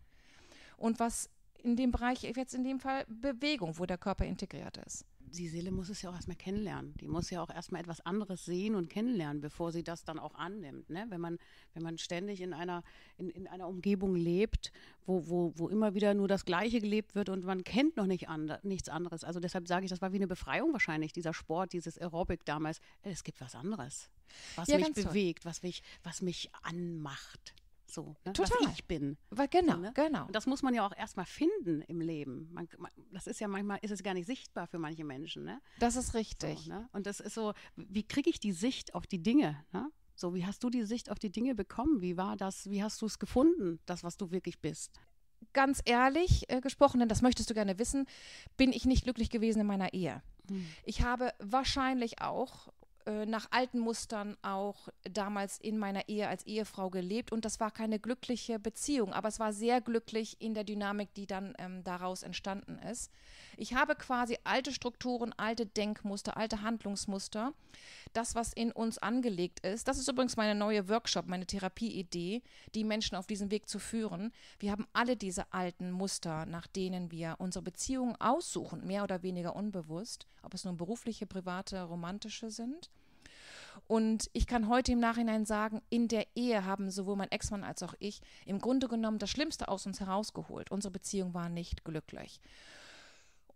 Und 0.77 1.00
was 1.00 1.29
in 1.63 1.75
dem 1.75 1.91
Bereich, 1.91 2.24
jetzt 2.24 2.53
in 2.53 2.63
dem 2.63 2.79
Fall 2.79 3.05
Bewegung, 3.08 3.77
wo 3.79 3.86
der 3.86 3.98
Körper 3.98 4.25
integriert 4.25 4.77
ist. 4.77 5.05
Die 5.33 5.47
Seele 5.47 5.71
muss 5.71 5.89
es 5.89 6.01
ja 6.01 6.09
auch 6.09 6.15
erstmal 6.15 6.37
kennenlernen. 6.37 6.93
Die 6.99 7.07
muss 7.07 7.29
ja 7.29 7.41
auch 7.41 7.49
erstmal 7.49 7.81
etwas 7.81 8.01
anderes 8.01 8.45
sehen 8.45 8.75
und 8.75 8.89
kennenlernen, 8.89 9.41
bevor 9.41 9.71
sie 9.71 9.83
das 9.83 10.03
dann 10.03 10.19
auch 10.19 10.35
annimmt. 10.35 10.89
Ne? 10.89 11.05
Wenn, 11.09 11.21
man, 11.21 11.37
wenn 11.73 11.83
man 11.83 11.97
ständig 11.97 12.41
in 12.41 12.53
einer, 12.53 12.83
in, 13.17 13.29
in 13.29 13.47
einer 13.47 13.67
Umgebung 13.67 14.15
lebt, 14.15 14.71
wo, 15.05 15.27
wo, 15.27 15.53
wo 15.55 15.67
immer 15.69 15.95
wieder 15.95 16.13
nur 16.13 16.27
das 16.27 16.45
Gleiche 16.45 16.79
gelebt 16.79 17.15
wird 17.15 17.29
und 17.29 17.43
man 17.43 17.63
kennt 17.63 17.97
noch 17.97 18.05
nicht 18.05 18.29
ander, 18.29 18.59
nichts 18.63 18.89
anderes. 18.89 19.23
Also 19.23 19.39
deshalb 19.39 19.67
sage 19.67 19.85
ich, 19.85 19.89
das 19.89 20.01
war 20.01 20.11
wie 20.11 20.17
eine 20.17 20.27
Befreiung 20.27 20.71
wahrscheinlich, 20.73 21.11
dieser 21.13 21.33
Sport, 21.33 21.73
dieses 21.73 21.97
Aerobic 21.97 22.45
damals. 22.45 22.79
Es 23.01 23.23
gibt 23.23 23.41
was 23.41 23.55
anderes, 23.55 24.09
was 24.55 24.67
Ja, 24.67 24.77
mich 24.77 24.91
toll. 24.93 25.03
bewegt, 25.05 25.45
was 25.45 25.63
mich, 25.63 25.83
was 26.03 26.21
mich 26.21 26.49
anmacht. 26.61 27.53
So, 27.93 28.15
ne? 28.25 28.33
Total. 28.33 28.57
was 28.62 28.73
ich 28.73 28.85
bin. 28.85 29.17
Weil 29.29 29.47
genau, 29.50 29.77
ne? 29.77 29.91
genau. 29.93 30.25
Und 30.25 30.35
das 30.35 30.47
muss 30.47 30.63
man 30.63 30.73
ja 30.73 30.83
auch 30.83 30.97
erstmal 30.97 31.27
finden 31.27 31.83
im 31.83 32.01
Leben. 32.01 32.50
Man, 32.51 32.67
man, 32.79 32.89
das 33.12 33.27
ist 33.27 33.39
ja 33.39 33.47
manchmal, 33.47 33.77
ist 33.83 33.91
es 33.91 34.01
gar 34.01 34.15
nicht 34.15 34.25
sichtbar 34.25 34.65
für 34.65 34.79
manche 34.79 35.03
Menschen. 35.03 35.43
Ne? 35.43 35.62
Das 35.77 35.95
ist 35.95 36.15
richtig. 36.15 36.62
So, 36.62 36.69
ne? 36.71 36.89
Und 36.91 37.05
das 37.05 37.19
ist 37.19 37.35
so, 37.35 37.53
wie 37.75 38.01
kriege 38.01 38.31
ich 38.31 38.39
die 38.39 38.51
Sicht 38.51 38.95
auf 38.95 39.05
die 39.05 39.21
Dinge? 39.21 39.63
Ne? 39.71 39.91
So, 40.15 40.33
wie 40.33 40.43
hast 40.43 40.63
du 40.63 40.71
die 40.71 40.85
Sicht 40.85 41.12
auf 41.12 41.19
die 41.19 41.31
Dinge 41.31 41.53
bekommen? 41.53 42.01
Wie 42.01 42.17
war 42.17 42.35
das? 42.35 42.67
Wie 42.67 42.81
hast 42.81 43.00
du 43.03 43.05
es 43.05 43.19
gefunden, 43.19 43.79
das, 43.85 44.03
was 44.03 44.17
du 44.17 44.31
wirklich 44.31 44.59
bist? 44.59 45.00
ganz 45.51 45.81
ehrlich 45.83 46.50
äh, 46.50 46.62
gesprochen, 46.62 47.01
denn 47.01 47.09
das 47.09 47.21
möchtest 47.21 47.50
du 47.50 47.53
gerne 47.53 47.77
wissen, 47.77 48.05
bin 48.55 48.71
ich 48.71 48.85
nicht 48.85 49.03
glücklich 49.03 49.29
gewesen 49.29 49.59
in 49.59 49.67
meiner 49.67 49.93
Ehe. 49.93 50.23
Mhm. 50.50 50.65
Ich 50.85 51.01
habe 51.01 51.33
wahrscheinlich 51.39 52.21
auch 52.21 52.69
äh, 53.05 53.25
nach 53.25 53.48
alten 53.51 53.79
Mustern 53.79 54.38
auch 54.41 54.89
damals 55.03 55.60
in 55.60 55.77
meiner 55.77 56.07
Ehe 56.07 56.27
als 56.27 56.45
Ehefrau 56.45 56.89
gelebt 56.89 57.31
und 57.31 57.45
das 57.45 57.60
war 57.60 57.72
keine 57.72 58.00
glückliche 58.00 58.60
Beziehung, 58.60 59.13
aber 59.13 59.27
es 59.27 59.39
war 59.39 59.53
sehr 59.53 59.81
glücklich 59.81 60.38
in 60.39 60.53
der 60.53 60.63
Dynamik, 60.63 61.13
die 61.13 61.27
dann 61.27 61.53
ähm, 61.57 61.83
daraus 61.83 62.24
entstanden 62.24 62.79
ist. 62.79 63.12
Ich 63.57 63.74
habe 63.74 63.95
quasi 63.95 64.38
alte 64.43 64.72
Strukturen, 64.72 65.33
alte 65.38 65.65
Denkmuster, 65.65 66.38
alte 66.38 66.62
Handlungsmuster, 66.62 67.53
das, 68.13 68.36
was 68.36 68.53
in 68.53 68.72
uns 68.72 68.98
angelegt 68.98 69.65
ist. 69.65 69.88
Das 69.88 69.98
ist 69.98 70.07
übrigens 70.07 70.38
meine 70.38 70.55
neue 70.55 70.89
Workshop, 70.89 71.27
meine 71.27 71.45
Therapieidee, 71.45 72.41
die 72.75 72.83
Menschen 72.83 73.15
auf 73.15 73.27
diesen 73.27 73.51
Weg 73.51 73.67
zu 73.67 73.79
führen. 73.79 74.31
Wir 74.60 74.72
haben 74.72 74.88
alle 74.93 75.15
diese 75.15 75.51
alten 75.53 75.91
Muster, 75.91 76.45
nach 76.45 76.67
denen 76.67 77.12
wir 77.12 77.36
unsere 77.39 77.63
Beziehungen 77.63 78.15
aussuchen, 78.19 78.86
mehr 78.86 79.03
oder 79.03 79.24
weniger 79.24 79.55
unbewusst, 79.55 80.27
ob 80.41 80.53
es 80.53 80.65
nun 80.65 80.77
berufliche, 80.77 81.25
private, 81.25 81.83
romantische 81.83 82.50
sind. 82.50 82.89
Und 83.88 84.29
ich 84.33 84.48
kann 84.48 84.69
heute 84.69 84.91
im 84.91 85.00
Nachhinein 85.00 85.45
sagen, 85.45 85.81
in 85.89 86.07
der 86.07 86.25
Ehe 86.36 86.65
haben 86.65 86.89
sowohl 86.89 87.15
mein 87.15 87.31
Ex-Mann 87.31 87.63
als 87.63 87.83
auch 87.83 87.93
ich 88.00 88.22
im 88.45 88.60
Grunde 88.60 88.88
genommen 88.88 89.19
das 89.19 89.29
Schlimmste 89.29 89.67
aus 89.67 89.86
uns 89.86 90.00
herausgeholt. 90.00 90.72
Unsere 90.72 90.91
Beziehung 90.91 91.33
war 91.33 91.50
nicht 91.50 91.83
glücklich. 91.83 92.39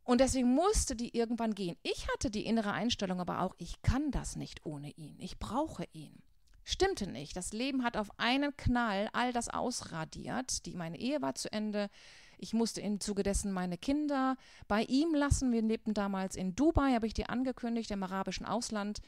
Und 0.07 0.21
deswegen 0.21 0.53
musste 0.53 0.95
die 0.95 1.17
irgendwann 1.17 1.53
gehen. 1.53 1.75
Ich 1.83 2.07
hatte 2.07 2.31
die 2.31 2.45
innere 2.45 2.71
Einstellung 2.71 3.19
aber 3.19 3.41
auch, 3.41 3.53
ich 3.57 3.81
kann 3.81 4.09
das 4.09 4.37
nicht 4.37 4.65
ohne 4.65 4.89
ihn. 4.91 5.17
Ich 5.19 5.37
brauche 5.37 5.85
ihn. 5.91 6.23
Stimmte 6.63 7.07
nicht. 7.07 7.35
Das 7.35 7.51
Leben 7.51 7.83
hat 7.83 7.97
auf 7.97 8.17
einen 8.17 8.55
Knall 8.55 9.09
all 9.11 9.33
das 9.33 9.49
ausradiert. 9.49 10.65
Die, 10.65 10.75
meine 10.75 10.97
Ehe 10.97 11.21
war 11.21 11.35
zu 11.35 11.51
Ende. 11.51 11.89
Ich 12.37 12.53
musste 12.53 12.79
im 12.79 13.01
Zuge 13.01 13.21
dessen 13.21 13.51
meine 13.51 13.77
Kinder 13.77 14.37
bei 14.69 14.83
ihm 14.83 15.13
lassen. 15.13 15.51
Wir 15.51 15.61
lebten 15.61 15.93
damals 15.93 16.37
in 16.37 16.55
Dubai, 16.55 16.93
habe 16.93 17.05
ich 17.07 17.13
dir 17.13 17.29
angekündigt, 17.29 17.91
im 17.91 18.01
arabischen 18.01 18.45
Ausland. 18.45 19.01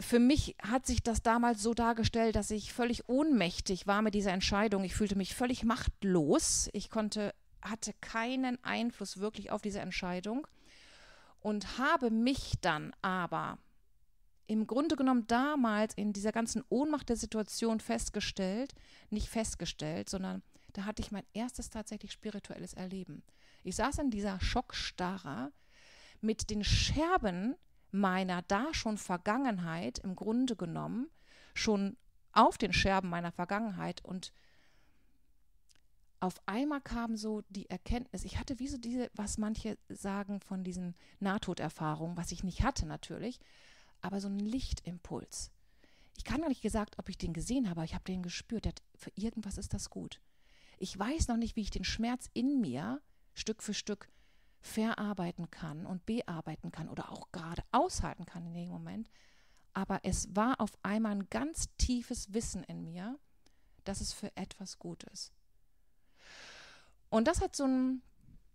Für 0.00 0.18
mich 0.18 0.56
hat 0.60 0.84
sich 0.84 1.04
das 1.04 1.22
damals 1.22 1.62
so 1.62 1.74
dargestellt, 1.74 2.34
dass 2.34 2.50
ich 2.50 2.72
völlig 2.72 3.08
ohnmächtig 3.08 3.86
war 3.86 4.02
mit 4.02 4.14
dieser 4.14 4.32
Entscheidung. 4.32 4.82
Ich 4.82 4.96
fühlte 4.96 5.14
mich 5.14 5.36
völlig 5.36 5.62
machtlos. 5.62 6.68
Ich 6.72 6.90
konnte 6.90 7.32
hatte 7.62 7.92
keinen 8.00 8.62
Einfluss 8.64 9.18
wirklich 9.18 9.50
auf 9.50 9.62
diese 9.62 9.80
Entscheidung 9.80 10.46
und 11.40 11.78
habe 11.78 12.10
mich 12.10 12.54
dann 12.60 12.92
aber 13.02 13.58
im 14.46 14.66
Grunde 14.66 14.96
genommen 14.96 15.26
damals 15.28 15.94
in 15.94 16.12
dieser 16.12 16.32
ganzen 16.32 16.64
Ohnmacht 16.68 17.08
der 17.08 17.16
Situation 17.16 17.78
festgestellt, 17.78 18.74
nicht 19.08 19.28
festgestellt, 19.28 20.10
sondern 20.10 20.42
da 20.72 20.84
hatte 20.84 21.02
ich 21.02 21.12
mein 21.12 21.24
erstes 21.32 21.70
tatsächlich 21.70 22.12
spirituelles 22.12 22.74
Erleben. 22.74 23.22
Ich 23.62 23.76
saß 23.76 23.98
in 23.98 24.10
dieser 24.10 24.40
Schockstarre 24.40 25.52
mit 26.20 26.50
den 26.50 26.64
Scherben 26.64 27.54
meiner 27.90 28.42
da 28.42 28.72
schon 28.72 28.98
Vergangenheit 28.98 29.98
im 30.00 30.16
Grunde 30.16 30.56
genommen, 30.56 31.08
schon 31.54 31.96
auf 32.32 32.58
den 32.58 32.72
Scherben 32.72 33.08
meiner 33.08 33.32
Vergangenheit 33.32 34.04
und 34.04 34.32
auf 36.20 36.40
einmal 36.46 36.82
kam 36.82 37.16
so 37.16 37.42
die 37.48 37.68
Erkenntnis, 37.70 38.24
ich 38.24 38.38
hatte 38.38 38.58
wie 38.58 38.68
so 38.68 38.76
diese, 38.76 39.10
was 39.14 39.38
manche 39.38 39.78
sagen 39.88 40.40
von 40.40 40.62
diesen 40.64 40.94
Nahtoderfahrungen, 41.18 42.16
was 42.16 42.30
ich 42.30 42.44
nicht 42.44 42.62
hatte 42.62 42.86
natürlich, 42.86 43.40
aber 44.02 44.20
so 44.20 44.28
ein 44.28 44.38
Lichtimpuls. 44.38 45.50
Ich 46.16 46.24
kann 46.24 46.42
gar 46.42 46.48
nicht 46.48 46.62
gesagt, 46.62 46.98
ob 46.98 47.08
ich 47.08 47.16
den 47.16 47.32
gesehen 47.32 47.68
habe, 47.68 47.80
aber 47.80 47.84
ich 47.84 47.94
habe 47.94 48.04
den 48.04 48.22
gespürt. 48.22 48.82
Für 48.94 49.10
irgendwas 49.14 49.56
ist 49.56 49.72
das 49.72 49.88
gut. 49.88 50.20
Ich 50.78 50.98
weiß 50.98 51.28
noch 51.28 51.38
nicht, 51.38 51.56
wie 51.56 51.62
ich 51.62 51.70
den 51.70 51.84
Schmerz 51.84 52.28
in 52.34 52.60
mir 52.60 53.00
Stück 53.32 53.62
für 53.62 53.74
Stück 53.74 54.10
verarbeiten 54.60 55.50
kann 55.50 55.86
und 55.86 56.04
bearbeiten 56.04 56.70
kann 56.70 56.90
oder 56.90 57.10
auch 57.10 57.32
gerade 57.32 57.62
aushalten 57.72 58.26
kann 58.26 58.44
in 58.46 58.52
dem 58.52 58.68
Moment. 58.68 59.10
Aber 59.72 60.00
es 60.02 60.34
war 60.36 60.60
auf 60.60 60.72
einmal 60.82 61.12
ein 61.12 61.30
ganz 61.30 61.68
tiefes 61.78 62.34
Wissen 62.34 62.64
in 62.64 62.84
mir, 62.84 63.18
dass 63.84 64.02
es 64.02 64.12
für 64.12 64.36
etwas 64.36 64.78
gut 64.78 65.04
ist. 65.04 65.32
Und 67.10 67.28
das 67.28 67.40
hat 67.40 67.54
so 67.54 67.64
ein. 67.64 68.02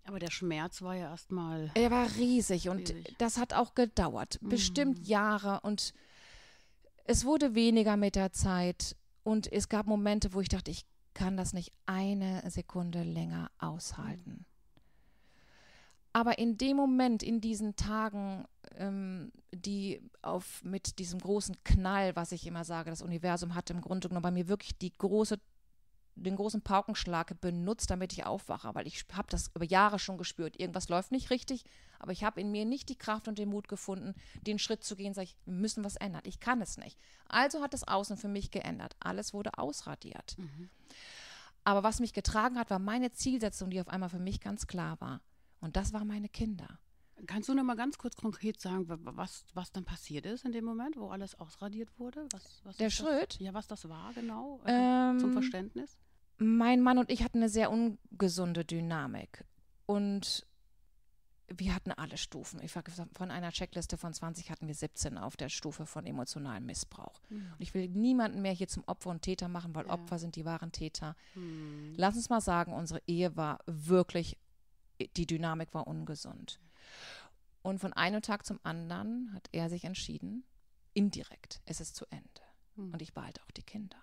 Aber 0.06 0.20
der 0.20 0.32
Schmerz 0.32 0.82
war 0.82 0.96
ja 0.96 1.10
erstmal. 1.10 1.72
Er 1.76 1.92
war 1.92 2.08
riesig 2.18 2.70
und 2.70 2.90
riesig. 2.90 3.16
das 3.18 3.38
hat 3.38 3.54
auch 3.54 3.76
gedauert. 3.76 4.40
Mhm. 4.42 4.50
Bestimmt 4.50 5.08
Jahre 5.08 5.62
und 5.62 5.94
es 7.06 7.26
wurde 7.26 7.56
weniger 7.56 7.98
mit 7.98 8.16
der 8.16 8.32
Zeit. 8.32 8.96
Und 9.24 9.52
es 9.52 9.70
gab 9.70 9.88
Momente, 9.88 10.34
wo 10.34 10.42
ich 10.42 10.50
dachte, 10.50 10.72
ich 10.72 10.86
kann 11.16 11.38
das 11.38 11.54
nicht 11.54 11.72
eine 11.86 12.44
Sekunde 12.50 13.04
länger 13.04 13.50
aushalten. 13.58 14.46
Aber 16.14 16.38
in 16.38 16.58
dem 16.58 16.78
Moment, 16.78 17.24
in 17.24 17.42
diesen 17.42 17.76
Tagen, 17.76 18.46
ähm, 18.78 19.32
die 19.54 20.02
auf 20.22 20.64
mit 20.64 21.00
diesem 21.00 21.20
großen 21.20 21.56
Knall, 21.64 22.16
was 22.16 22.32
ich 22.32 22.48
immer 22.48 22.64
sage, 22.64 22.90
das 22.90 23.02
Universum 23.02 23.56
hatte 23.56 23.74
im 23.74 23.82
Grunde 23.82 24.08
genommen 24.08 24.24
bei 24.24 24.32
mir 24.32 24.48
wirklich 24.48 24.78
die 24.78 24.96
große 24.98 25.40
den 26.16 26.36
großen 26.36 26.62
Paukenschlag 26.62 27.40
benutzt, 27.42 27.90
damit 27.90 28.14
ich 28.14 28.26
aufwache, 28.26 28.74
weil 28.74 28.88
ich 28.88 29.06
habe 29.14 29.28
das 29.30 29.52
über 29.54 29.66
Jahre 29.66 30.00
schon 30.00 30.18
gespürt. 30.18 30.60
Irgendwas 30.60 30.90
läuft 30.90 31.12
nicht 31.12 31.30
richtig, 31.30 31.66
aber 32.00 32.12
ich 32.12 32.24
habe 32.24 32.40
in 32.40 32.52
mir 32.52 32.66
nicht 32.66 32.90
die 32.90 32.98
Kraft 32.98 33.28
und 33.28 33.38
den 33.38 33.50
Mut 33.50 33.68
gefunden, 33.68 34.16
den 34.42 34.60
Schritt 34.60 34.84
zu 34.84 34.96
gehen, 34.96 35.14
sage 35.14 35.26
ich, 35.26 35.38
wir 35.46 35.54
müssen 35.54 35.84
was 35.84 35.98
ändern. 35.98 36.22
Ich 36.26 36.40
kann 36.40 36.62
es 36.62 36.78
nicht. 36.78 36.98
Also 37.28 37.62
hat 37.62 37.74
das 37.74 37.88
Außen 37.88 38.18
für 38.18 38.28
mich 38.30 38.52
geändert. 38.52 38.96
Alles 39.00 39.34
wurde 39.34 39.58
ausradiert. 39.58 40.38
Mhm. 40.38 40.70
Aber 41.64 41.84
was 41.84 42.00
mich 42.00 42.14
getragen 42.14 42.58
hat, 42.58 42.70
war 42.70 42.80
meine 42.80 43.12
Zielsetzung, 43.12 43.70
die 43.70 43.82
auf 43.82 43.88
einmal 43.90 44.10
für 44.10 44.20
mich 44.20 44.40
ganz 44.40 44.68
klar 44.68 45.02
war. 45.02 45.22
Und 45.60 45.76
das 45.76 45.94
waren 45.94 46.08
meine 46.08 46.30
Kinder. 46.30 46.80
Kannst 47.28 47.50
du 47.50 47.54
noch 47.54 47.64
mal 47.64 47.76
ganz 47.76 47.98
kurz 47.98 48.16
konkret 48.16 48.60
sagen, 48.60 48.86
was, 48.88 49.46
was 49.54 49.72
dann 49.72 49.86
passiert 49.86 50.26
ist 50.26 50.46
in 50.46 50.52
dem 50.52 50.66
Moment, 50.66 50.98
wo 50.98 51.10
alles 51.10 51.34
ausradiert 51.40 51.90
wurde? 51.98 52.28
Was, 52.32 52.62
was 52.64 52.78
Der 52.78 52.90
Schritt? 52.90 53.34
Das? 53.34 53.40
Ja, 53.40 53.54
was 53.54 53.68
das 53.68 53.88
war 53.88 54.14
genau, 54.14 54.60
also 54.64 54.78
Ähm, 54.78 55.20
zum 55.20 55.34
Verständnis. 55.34 55.98
Mein 56.38 56.82
Mann 56.82 56.98
und 56.98 57.10
ich 57.10 57.24
hatten 57.24 57.38
eine 57.40 57.50
sehr 57.50 57.72
ungesunde 57.72 58.66
Dynamik. 58.66 59.46
Und 59.86 60.46
wir 61.48 61.76
hatten 61.76 61.92
alle 61.92 62.18
Stufen. 62.18 62.60
Ich 62.64 62.76
war 62.76 62.84
von 63.14 63.30
einer 63.30 63.52
Checkliste 63.52 63.98
von 63.98 64.14
20 64.14 64.50
hatten 64.50 64.68
wir 64.68 64.74
17 64.74 65.18
auf 65.18 65.38
der 65.38 65.50
Stufe 65.50 65.86
von 65.86 66.06
emotionalem 66.06 66.66
Missbrauch. 66.66 67.22
Mhm. 67.30 67.52
Und 67.54 67.62
ich 67.62 67.74
will 67.74 67.88
niemanden 67.88 68.42
mehr 68.42 68.52
hier 68.54 68.68
zum 68.68 68.84
Opfer 68.88 69.12
und 69.12 69.22
Täter 69.22 69.48
machen, 69.48 69.76
weil 69.76 69.86
Ja. 69.86 69.94
Opfer 69.94 70.18
sind 70.18 70.36
die 70.36 70.46
wahren 70.46 70.72
Täter. 70.72 71.16
Hm. 71.34 71.94
Lass 71.98 72.16
uns 72.16 72.30
mal 72.30 72.42
sagen, 72.42 72.74
unsere 72.74 73.02
Ehe 73.06 73.36
war 73.36 73.60
wirklich, 73.68 74.38
die 75.16 75.28
Dynamik 75.28 75.74
war 75.74 75.86
ungesund. 75.88 76.60
Und 77.62 77.80
von 77.80 77.94
einem 77.94 78.22
Tag 78.22 78.46
zum 78.46 78.60
anderen 78.64 79.32
hat 79.34 79.48
er 79.52 79.70
sich 79.70 79.84
entschieden, 79.84 80.44
indirekt, 80.94 81.62
es 81.66 81.80
ist 81.80 81.96
zu 81.96 82.06
Ende. 82.10 82.42
Hm. 82.76 82.92
Und 82.94 83.02
ich 83.02 83.14
behalte 83.14 83.42
auch 83.44 83.52
die 83.52 83.64
Kinder. 83.64 83.98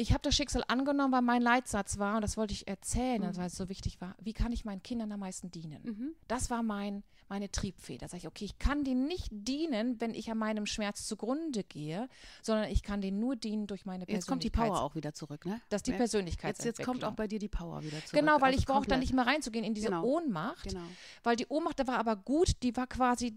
Ich 0.00 0.12
habe 0.12 0.22
das 0.22 0.34
Schicksal 0.36 0.62
angenommen, 0.68 1.12
weil 1.12 1.22
mein 1.22 1.42
Leitsatz 1.42 1.98
war, 1.98 2.14
und 2.16 2.22
das 2.22 2.36
wollte 2.36 2.54
ich 2.54 2.68
erzählen, 2.68 3.20
Mhm. 3.20 3.36
weil 3.36 3.46
es 3.48 3.56
so 3.56 3.68
wichtig 3.68 4.00
war, 4.00 4.14
wie 4.20 4.32
kann 4.32 4.52
ich 4.52 4.64
meinen 4.64 4.80
Kindern 4.82 5.10
am 5.10 5.18
meisten 5.18 5.50
dienen? 5.50 5.82
Mhm. 5.82 6.14
Das 6.28 6.50
war 6.50 6.62
mein, 6.62 7.02
meine 7.28 7.50
Triebfeder. 7.50 8.06
Sag 8.06 8.18
ich, 8.18 8.26
okay, 8.28 8.44
ich 8.44 8.60
kann 8.60 8.84
denen 8.84 9.08
nicht 9.08 9.26
dienen, 9.32 10.00
wenn 10.00 10.14
ich 10.14 10.30
an 10.30 10.38
meinem 10.38 10.66
Schmerz 10.66 11.04
zugrunde 11.08 11.64
gehe, 11.64 12.08
sondern 12.42 12.70
ich 12.70 12.84
kann 12.84 13.00
denen 13.00 13.18
nur 13.18 13.34
dienen 13.34 13.66
durch 13.66 13.86
meine 13.86 14.06
Persönlichkeit. 14.06 14.16
Jetzt 14.16 14.26
kommt 14.28 14.44
die 14.44 14.50
Power 14.50 14.82
auch 14.82 14.94
wieder 14.94 15.14
zurück, 15.14 15.44
ne? 15.46 15.60
Das 15.68 15.80
ist 15.80 15.88
die. 15.88 15.92
Persönlichkeit. 15.92 16.56
Jetzt, 16.56 16.64
jetzt 16.64 16.84
kommt 16.84 17.02
auch 17.04 17.14
bei 17.14 17.26
dir 17.26 17.40
die 17.40 17.48
Power 17.48 17.82
wieder 17.82 17.98
zurück. 18.04 18.20
Genau, 18.20 18.36
weil 18.40 18.50
Also 18.52 18.60
ich 18.60 18.66
brauche 18.66 18.86
da 18.86 18.96
nicht 18.98 19.12
mehr 19.12 19.26
reinzugehen 19.26 19.64
in 19.64 19.74
diese 19.74 19.88
Genau. 19.88 20.04
Ohnmacht, 20.04 20.62
Genau. 20.68 20.84
weil 21.24 21.34
die 21.34 21.46
Ohnmacht, 21.48 21.80
da 21.80 21.88
war 21.88 21.98
aber 21.98 22.14
gut, 22.14 22.52
die 22.62 22.76
war 22.76 22.86
quasi 22.86 23.36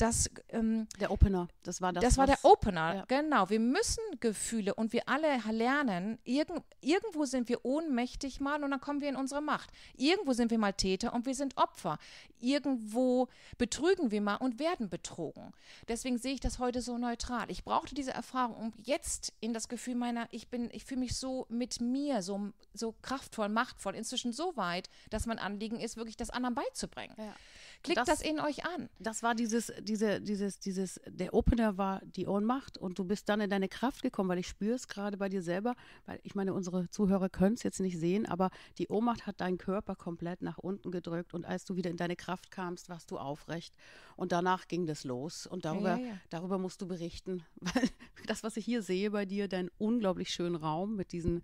das, 0.00 0.30
ähm, 0.48 0.86
Der 1.00 1.10
Opener, 1.10 1.48
das 1.62 1.80
war 1.80 1.92
das. 1.92 2.02
das, 2.02 2.16
war 2.18 2.26
der 2.26 2.38
Opener, 2.44 2.94
ja. 2.94 3.04
genau. 3.06 3.48
Wir 3.50 3.60
müssen 3.60 4.02
Gefühle 4.20 4.74
und 4.74 4.92
wir 4.92 5.08
alle 5.08 5.38
lernen, 5.50 6.18
irgend, 6.24 6.62
irgendwo 6.80 7.24
sind 7.24 7.48
wir 7.48 7.64
ohnmächtig 7.64 8.40
mal 8.40 8.62
und 8.64 8.70
dann 8.70 8.80
kommen 8.80 9.00
wir 9.00 9.08
in 9.08 9.16
unsere 9.16 9.40
Macht. 9.42 9.70
Irgendwo 9.96 10.32
sind 10.32 10.50
wir 10.50 10.58
mal 10.58 10.72
Täter 10.72 11.12
und 11.12 11.26
wir 11.26 11.34
sind 11.34 11.56
Opfer. 11.56 11.98
Irgendwo 12.40 13.28
betrügen 13.58 14.10
wir 14.10 14.20
mal 14.20 14.36
und 14.36 14.58
werden 14.58 14.88
betrogen. 14.88 15.52
Deswegen 15.88 16.18
sehe 16.18 16.34
ich 16.34 16.40
das 16.40 16.58
heute 16.58 16.80
so 16.80 16.98
neutral. 16.98 17.50
Ich 17.50 17.64
brauchte 17.64 17.94
diese 17.94 18.12
Erfahrung, 18.12 18.56
um 18.56 18.72
jetzt 18.84 19.32
in 19.40 19.52
das 19.52 19.68
Gefühl 19.68 19.94
meiner, 19.94 20.26
ich 20.30 20.48
bin, 20.48 20.70
ich 20.72 20.84
fühle 20.84 21.00
mich 21.00 21.16
so 21.16 21.46
mit 21.48 21.80
mir, 21.80 22.22
so, 22.22 22.50
so 22.74 22.94
kraftvoll, 23.02 23.48
machtvoll, 23.48 23.94
inzwischen 23.94 24.32
so 24.32 24.56
weit, 24.56 24.88
dass 25.10 25.26
mein 25.26 25.38
Anliegen 25.38 25.78
ist, 25.78 25.96
wirklich 25.96 26.16
das 26.16 26.30
anderen 26.30 26.54
beizubringen. 26.54 27.14
Ja. 27.18 27.34
Klickt 27.82 27.98
Das- 27.98 28.06
das, 28.06 28.20
in 28.22 28.40
euch 28.40 28.64
an. 28.66 28.88
Das 28.98 29.22
war 29.22 29.34
dieses, 29.34 29.72
diese, 29.90 30.20
dieses, 30.20 30.60
dieses, 30.60 31.00
der 31.04 31.34
Opener 31.34 31.76
war 31.76 32.00
die 32.04 32.28
Ohnmacht 32.28 32.78
und 32.78 33.00
du 33.00 33.04
bist 33.04 33.28
dann 33.28 33.40
in 33.40 33.50
deine 33.50 33.68
Kraft 33.68 34.02
gekommen, 34.02 34.28
weil 34.28 34.38
ich 34.38 34.46
spüre 34.46 34.76
es 34.76 34.86
gerade 34.86 35.16
bei 35.16 35.28
dir 35.28 35.42
selber, 35.42 35.74
weil 36.06 36.20
ich 36.22 36.36
meine, 36.36 36.54
unsere 36.54 36.88
Zuhörer 36.90 37.28
können 37.28 37.54
es 37.54 37.64
jetzt 37.64 37.80
nicht 37.80 37.98
sehen, 37.98 38.24
aber 38.24 38.50
die 38.78 38.86
Ohnmacht 38.86 39.26
hat 39.26 39.40
deinen 39.40 39.58
Körper 39.58 39.96
komplett 39.96 40.42
nach 40.42 40.58
unten 40.58 40.92
gedrückt 40.92 41.34
und 41.34 41.44
als 41.44 41.64
du 41.64 41.74
wieder 41.74 41.90
in 41.90 41.96
deine 41.96 42.14
Kraft 42.14 42.52
kamst, 42.52 42.88
warst 42.88 43.10
du 43.10 43.18
aufrecht 43.18 43.74
und 44.14 44.30
danach 44.30 44.68
ging 44.68 44.86
das 44.86 45.02
los 45.02 45.48
und 45.48 45.64
darüber, 45.64 45.98
ja, 45.98 46.06
ja. 46.06 46.18
darüber 46.28 46.58
musst 46.58 46.80
du 46.80 46.86
berichten, 46.86 47.42
weil 47.56 47.88
das, 48.28 48.44
was 48.44 48.56
ich 48.56 48.64
hier 48.64 48.82
sehe 48.82 49.10
bei 49.10 49.26
dir, 49.26 49.48
dein 49.48 49.70
unglaublich 49.78 50.30
schönen 50.30 50.54
Raum 50.54 50.94
mit 50.94 51.10
diesen 51.10 51.42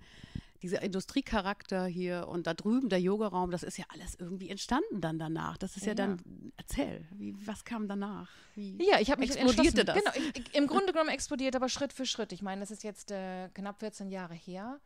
dieser 0.62 0.82
Industriecharakter 0.82 1.86
hier 1.86 2.28
und 2.28 2.46
da 2.46 2.54
drüben 2.54 2.88
der 2.88 3.00
Yogaraum, 3.00 3.50
das 3.50 3.62
ist 3.62 3.78
ja 3.78 3.84
alles 3.88 4.14
irgendwie 4.14 4.50
entstanden 4.50 5.00
dann 5.00 5.18
danach. 5.18 5.56
Das 5.56 5.76
ist 5.76 5.84
ja, 5.84 5.90
ja 5.90 5.94
dann, 5.94 6.20
erzähl, 6.56 7.06
wie, 7.12 7.34
was 7.46 7.64
kam 7.64 7.88
danach? 7.88 8.28
Wie 8.54 8.76
ja, 8.88 9.00
ich 9.00 9.10
habe 9.10 9.20
mich 9.20 9.30
explodierte 9.30 9.84
das? 9.84 9.96
Genau, 9.96 10.10
ich, 10.14 10.54
im 10.54 10.66
Grunde 10.66 10.92
genommen 10.92 11.10
explodiert, 11.10 11.56
aber 11.56 11.68
Schritt 11.68 11.92
für 11.92 12.06
Schritt. 12.06 12.32
Ich 12.32 12.42
meine, 12.42 12.60
das 12.60 12.70
ist 12.70 12.84
jetzt 12.84 13.10
äh, 13.10 13.48
knapp 13.50 13.80
14 13.80 14.10
Jahre 14.10 14.34
her. 14.34 14.80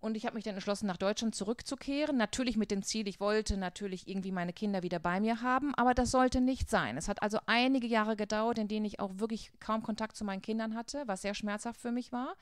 Und 0.00 0.16
ich 0.16 0.26
habe 0.26 0.34
mich 0.34 0.44
dann 0.44 0.54
entschlossen, 0.54 0.86
nach 0.86 0.98
Deutschland 0.98 1.34
zurückzukehren. 1.34 2.16
Natürlich 2.16 2.56
mit 2.56 2.70
dem 2.70 2.82
Ziel, 2.82 3.08
ich 3.08 3.18
wollte 3.18 3.56
natürlich 3.56 4.06
irgendwie 4.06 4.30
meine 4.30 4.52
Kinder 4.52 4.82
wieder 4.82 4.98
bei 4.98 5.20
mir 5.20 5.40
haben, 5.40 5.74
aber 5.74 5.94
das 5.94 6.10
sollte 6.10 6.40
nicht 6.40 6.68
sein. 6.68 6.96
Es 6.96 7.08
hat 7.08 7.22
also 7.22 7.38
einige 7.46 7.86
Jahre 7.86 8.14
gedauert, 8.14 8.58
in 8.58 8.68
denen 8.68 8.84
ich 8.84 9.00
auch 9.00 9.12
wirklich 9.16 9.50
kaum 9.58 9.82
Kontakt 9.82 10.16
zu 10.16 10.24
meinen 10.24 10.42
Kindern 10.42 10.74
hatte, 10.74 11.02
was 11.06 11.22
sehr 11.22 11.34
schmerzhaft 11.34 11.80
für 11.80 11.92
mich 11.92 12.12
war. 12.12 12.36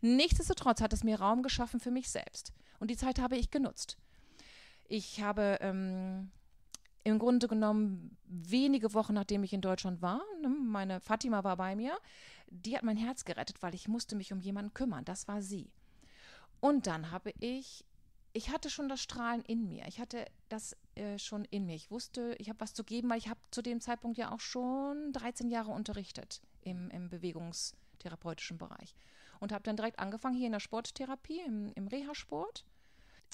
Nichtsdestotrotz 0.00 0.80
hat 0.80 0.92
es 0.92 1.04
mir 1.04 1.20
Raum 1.20 1.42
geschaffen 1.42 1.80
für 1.80 1.90
mich 1.90 2.08
selbst. 2.10 2.52
Und 2.78 2.90
die 2.90 2.96
Zeit 2.96 3.18
habe 3.18 3.36
ich 3.36 3.50
genutzt. 3.50 3.96
Ich 4.88 5.20
habe 5.20 5.58
ähm, 5.60 6.30
im 7.04 7.18
Grunde 7.18 7.48
genommen 7.48 8.16
wenige 8.24 8.92
Wochen, 8.94 9.14
nachdem 9.14 9.44
ich 9.44 9.52
in 9.52 9.60
Deutschland 9.60 10.02
war, 10.02 10.20
ne, 10.42 10.48
meine 10.48 11.00
Fatima 11.00 11.44
war 11.44 11.56
bei 11.56 11.76
mir, 11.76 11.96
die 12.48 12.76
hat 12.76 12.82
mein 12.82 12.96
Herz 12.96 13.24
gerettet, 13.24 13.62
weil 13.62 13.74
ich 13.74 13.88
musste 13.88 14.16
mich 14.16 14.32
um 14.32 14.40
jemanden 14.40 14.74
kümmern. 14.74 15.04
Das 15.04 15.28
war 15.28 15.42
sie. 15.42 15.70
Und 16.60 16.86
dann 16.86 17.10
habe 17.10 17.32
ich, 17.38 17.84
ich 18.32 18.50
hatte 18.50 18.70
schon 18.70 18.88
das 18.88 19.00
Strahlen 19.00 19.42
in 19.42 19.68
mir. 19.68 19.86
Ich 19.86 20.00
hatte 20.00 20.26
das 20.48 20.76
äh, 20.94 21.18
schon 21.18 21.44
in 21.44 21.66
mir. 21.66 21.74
Ich 21.74 21.90
wusste, 21.90 22.34
ich 22.38 22.48
habe 22.48 22.60
was 22.60 22.74
zu 22.74 22.84
geben, 22.84 23.10
weil 23.10 23.18
ich 23.18 23.28
habe 23.28 23.40
zu 23.50 23.62
dem 23.62 23.80
Zeitpunkt 23.80 24.18
ja 24.18 24.32
auch 24.32 24.40
schon 24.40 25.12
13 25.12 25.48
Jahre 25.48 25.72
unterrichtet 25.72 26.40
im, 26.62 26.90
im 26.90 27.08
bewegungstherapeutischen 27.08 28.58
Bereich 28.58 28.94
und 29.40 29.52
habe 29.52 29.62
dann 29.64 29.76
direkt 29.76 29.98
angefangen 29.98 30.36
hier 30.36 30.46
in 30.46 30.52
der 30.52 30.60
Sporttherapie, 30.60 31.40
im, 31.46 31.72
im 31.74 31.86
Reha-Sport. 31.86 32.64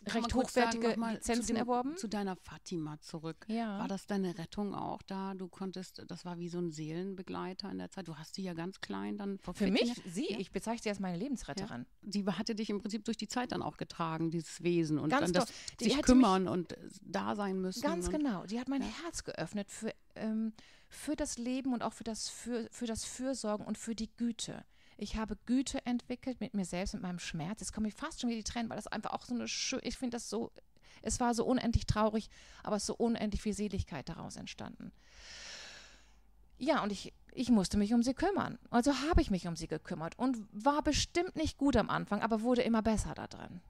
Recht 0.07 0.35
hochwertige 0.35 0.89
sagen, 0.89 1.11
Lizenzen 1.13 1.43
zu 1.43 1.53
dem, 1.53 1.57
erworben. 1.57 1.97
Zu 1.97 2.09
deiner 2.09 2.35
Fatima 2.35 2.99
zurück. 3.01 3.45
Ja. 3.47 3.79
War 3.79 3.89
das 3.89 4.07
deine 4.07 4.37
Rettung 4.37 4.75
auch 4.75 5.01
da? 5.03 5.35
Du 5.35 5.47
konntest, 5.49 6.03
das 6.09 6.25
war 6.25 6.39
wie 6.39 6.49
so 6.49 6.59
ein 6.59 6.73
Seelenbegleiter 6.73 7.71
in 7.71 7.79
der 7.79 7.89
Zeit. 7.91 8.09
Du 8.09 8.17
hast 8.17 8.35
sie 8.35 8.43
ja 8.43 8.53
ganz 8.53 8.81
klein 8.81 9.17
dann 9.17 9.39
vor 9.39 9.55
Für 9.55 9.71
mich, 9.71 9.83
Jahren. 9.83 10.03
sie, 10.07 10.33
ja? 10.33 10.39
ich 10.39 10.51
bezeichne 10.51 10.83
sie 10.83 10.89
als 10.89 10.99
meine 10.99 11.19
Lebensretterin. 11.19 11.87
Ja. 12.03 12.11
Sie 12.11 12.27
hatte 12.27 12.57
dich 12.57 12.69
im 12.71 12.81
Prinzip 12.81 13.05
durch 13.05 13.17
die 13.17 13.29
Zeit 13.29 13.53
dann 13.53 13.63
auch 13.63 13.77
getragen, 13.77 14.31
dieses 14.31 14.63
Wesen 14.63 14.99
und 14.99 15.11
ganz 15.11 15.31
dann 15.31 15.45
das 15.45 15.53
sich 15.79 16.03
kümmern 16.03 16.49
und 16.49 16.77
da 17.03 17.37
sein 17.37 17.61
müssen. 17.61 17.83
Ganz 17.83 18.11
genau. 18.11 18.45
Die 18.47 18.59
hat 18.59 18.69
mein 18.69 18.83
Herz 18.83 19.23
geöffnet 19.23 19.71
für, 19.71 19.95
ähm, 20.17 20.53
für 20.89 21.15
das 21.15 21.39
Leben 21.39 21.73
und 21.73 21.83
auch 21.83 21.93
für 21.93 22.05
das, 22.05 22.29
für, 22.29 22.67
für 22.73 22.87
das 22.87 23.05
Fürsorgen 23.05 23.65
und 23.65 23.79
für 23.79 23.95
die 23.95 24.11
Güte. 24.17 24.65
Ich 24.97 25.17
habe 25.17 25.37
Güte 25.47 25.85
entwickelt 25.87 26.41
mit 26.41 26.55
mir 26.55 26.65
selbst, 26.65 26.95
mit 26.95 27.03
meinem 27.03 27.19
Schmerz. 27.19 27.61
Jetzt 27.61 27.73
komme 27.73 27.89
ich 27.89 27.95
fast 27.95 28.21
schon 28.21 28.31
wieder 28.31 28.39
die 28.39 28.51
Tränen, 28.51 28.71
weil 28.71 28.77
das 28.77 28.87
einfach 28.87 29.13
auch 29.13 29.25
so 29.25 29.35
eine 29.35 29.49
schöne, 29.49 29.83
ich 29.83 29.97
finde 29.97 30.17
das 30.17 30.29
so, 30.29 30.53
es 31.03 31.21
war 31.21 31.35
so 31.35 31.45
unendlich 31.45 31.87
traurig, 31.87 32.29
aber 32.63 32.77
es 32.77 32.83
ist 32.83 32.89
so 32.89 32.97
unendlich 32.97 33.43
viel 33.43 33.55
Seligkeit 33.55 34.09
daraus 34.09 34.37
entstanden. 34.37 34.93
Ja, 36.59 36.83
und 36.83 36.93
ich, 36.93 37.13
ich 37.33 37.51
musste 37.51 37.77
mich 37.77 37.93
um 37.93 38.03
sie 38.03 38.15
kümmern. 38.15 38.59
Also 38.71 38.93
habe 39.09 39.21
ich 39.21 39.31
mich 39.31 39.49
um 39.49 39.57
sie 39.57 39.67
gekümmert 39.67 40.17
und 40.19 40.39
war 40.53 40.83
bestimmt 40.83 41.35
nicht 41.35 41.59
gut 41.59 41.77
am 41.77 41.91
Anfang, 41.91 42.23
aber 42.23 42.43
wurde 42.43 42.63
immer 42.63 42.83
besser 42.83 43.15
da 43.15 43.27
drin. 43.27 43.61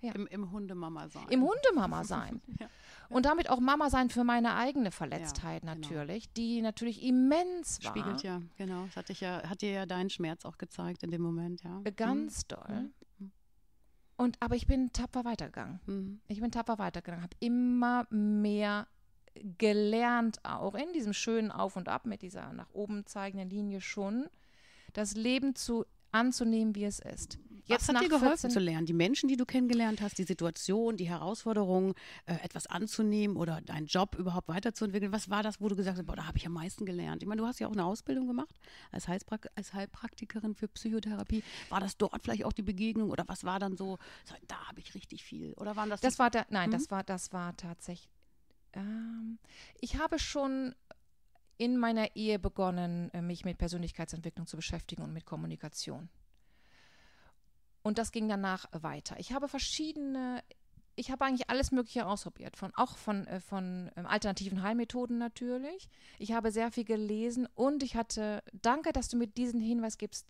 Ja. 0.00 0.12
Im, 0.12 0.26
Im 0.26 0.50
Hundemama 0.50 1.08
sein. 1.08 1.26
Im 1.30 1.42
Hundemama 1.42 2.04
sein. 2.04 2.40
ja. 2.60 2.68
Und 3.08 3.24
damit 3.24 3.48
auch 3.50 3.60
Mama 3.60 3.88
sein 3.88 4.10
für 4.10 4.24
meine 4.24 4.54
eigene 4.56 4.90
Verletztheit 4.90 5.64
ja, 5.64 5.74
genau. 5.74 5.86
natürlich, 5.88 6.32
die 6.32 6.60
natürlich 6.60 7.02
immens 7.02 7.82
war. 7.82 7.90
Spiegelt 7.90 8.22
ja, 8.22 8.42
genau. 8.56 8.84
Das 8.86 8.96
hat, 8.96 9.08
dich 9.08 9.20
ja, 9.20 9.48
hat 9.48 9.62
dir 9.62 9.70
ja 9.70 9.86
deinen 9.86 10.10
Schmerz 10.10 10.44
auch 10.44 10.58
gezeigt 10.58 11.02
in 11.02 11.10
dem 11.10 11.22
Moment, 11.22 11.62
ja. 11.62 11.80
Äh, 11.84 11.92
ganz 11.92 12.42
mhm. 12.42 12.48
doll. 12.48 12.90
Mhm. 13.18 13.32
Und 14.16 14.36
aber 14.40 14.56
ich 14.56 14.66
bin 14.66 14.92
tapfer 14.92 15.24
weitergegangen. 15.24 15.80
Mhm. 15.86 16.20
Ich 16.28 16.40
bin 16.40 16.50
tapfer 16.50 16.78
weitergegangen, 16.78 17.22
habe 17.22 17.36
immer 17.40 18.06
mehr 18.10 18.86
gelernt, 19.58 20.38
auch 20.44 20.74
in 20.74 20.92
diesem 20.92 21.12
schönen 21.12 21.50
Auf 21.50 21.76
und 21.76 21.88
Ab 21.88 22.06
mit 22.06 22.22
dieser 22.22 22.52
nach 22.52 22.72
oben 22.72 23.06
zeigenden 23.06 23.50
Linie 23.50 23.80
schon, 23.80 24.28
das 24.94 25.14
Leben 25.14 25.54
zu 25.54 25.84
anzunehmen, 26.10 26.74
wie 26.74 26.84
es 26.84 26.98
ist. 26.98 27.38
Jetzt 27.66 27.88
Was 27.88 27.96
hat 27.96 28.02
dir 28.02 28.08
geholfen 28.08 28.50
zu 28.50 28.60
lernen? 28.60 28.86
Die 28.86 28.92
Menschen, 28.92 29.28
die 29.28 29.36
du 29.36 29.44
kennengelernt 29.44 30.00
hast, 30.00 30.18
die 30.18 30.24
Situation, 30.24 30.96
die 30.96 31.08
Herausforderungen, 31.08 31.94
äh, 32.26 32.34
etwas 32.42 32.66
anzunehmen 32.66 33.36
oder 33.36 33.60
deinen 33.60 33.86
Job 33.86 34.14
überhaupt 34.16 34.48
weiterzuentwickeln. 34.48 35.12
Was 35.12 35.30
war 35.30 35.42
das, 35.42 35.60
wo 35.60 35.68
du 35.68 35.76
gesagt 35.76 35.98
hast, 35.98 36.06
boah, 36.06 36.16
da 36.16 36.26
habe 36.26 36.38
ich 36.38 36.46
am 36.46 36.52
meisten 36.52 36.86
gelernt? 36.86 37.22
Ich 37.22 37.28
meine, 37.28 37.40
du 37.40 37.46
hast 37.46 37.58
ja 37.58 37.66
auch 37.66 37.72
eine 37.72 37.84
Ausbildung 37.84 38.26
gemacht 38.26 38.54
als, 38.92 39.08
Heilprak 39.08 39.48
als 39.56 39.74
Heilpraktikerin 39.74 40.54
für 40.54 40.68
Psychotherapie. 40.68 41.42
War 41.68 41.80
das 41.80 41.96
dort 41.96 42.22
vielleicht 42.22 42.44
auch 42.44 42.52
die 42.52 42.62
Begegnung 42.62 43.10
oder 43.10 43.24
was 43.26 43.44
war 43.44 43.58
dann 43.58 43.76
so, 43.76 43.98
da 44.46 44.68
habe 44.68 44.80
ich 44.80 44.94
richtig 44.94 45.24
viel? 45.24 45.52
Oder 45.54 45.76
waren 45.76 45.90
das 45.90 46.00
Das 46.00 46.18
war 46.18 46.30
da, 46.30 46.46
nein, 46.50 46.68
mhm. 46.68 46.72
das 46.72 46.90
war 46.90 47.02
das 47.02 47.32
war 47.32 47.56
tatsächlich 47.56 48.08
ähm, 48.76 49.38
ich 49.80 49.96
habe 49.98 50.18
schon 50.18 50.74
in 51.58 51.78
meiner 51.78 52.14
Ehe 52.14 52.38
begonnen, 52.38 53.10
äh, 53.12 53.22
mich 53.22 53.44
mit 53.44 53.58
Persönlichkeitsentwicklung 53.58 54.46
zu 54.46 54.56
beschäftigen 54.56 55.02
und 55.02 55.12
mit 55.12 55.24
Kommunikation. 55.24 56.08
Und 57.86 57.98
das 57.98 58.10
ging 58.10 58.28
danach 58.28 58.66
weiter. 58.72 59.14
Ich 59.20 59.32
habe 59.32 59.46
verschiedene, 59.46 60.42
ich 60.96 61.12
habe 61.12 61.24
eigentlich 61.24 61.48
alles 61.50 61.70
Mögliche 61.70 62.04
ausprobiert, 62.04 62.56
von, 62.56 62.72
auch 62.74 62.96
von, 62.96 63.28
äh, 63.28 63.38
von 63.38 63.92
ähm, 63.94 64.06
alternativen 64.06 64.60
Heilmethoden 64.62 65.18
natürlich. 65.18 65.88
Ich 66.18 66.32
habe 66.32 66.50
sehr 66.50 66.72
viel 66.72 66.82
gelesen 66.82 67.46
und 67.54 67.84
ich 67.84 67.94
hatte, 67.94 68.42
danke, 68.52 68.92
dass 68.92 69.06
du 69.06 69.16
mir 69.16 69.28
diesen 69.28 69.60
Hinweis 69.60 69.98
gibst, 69.98 70.26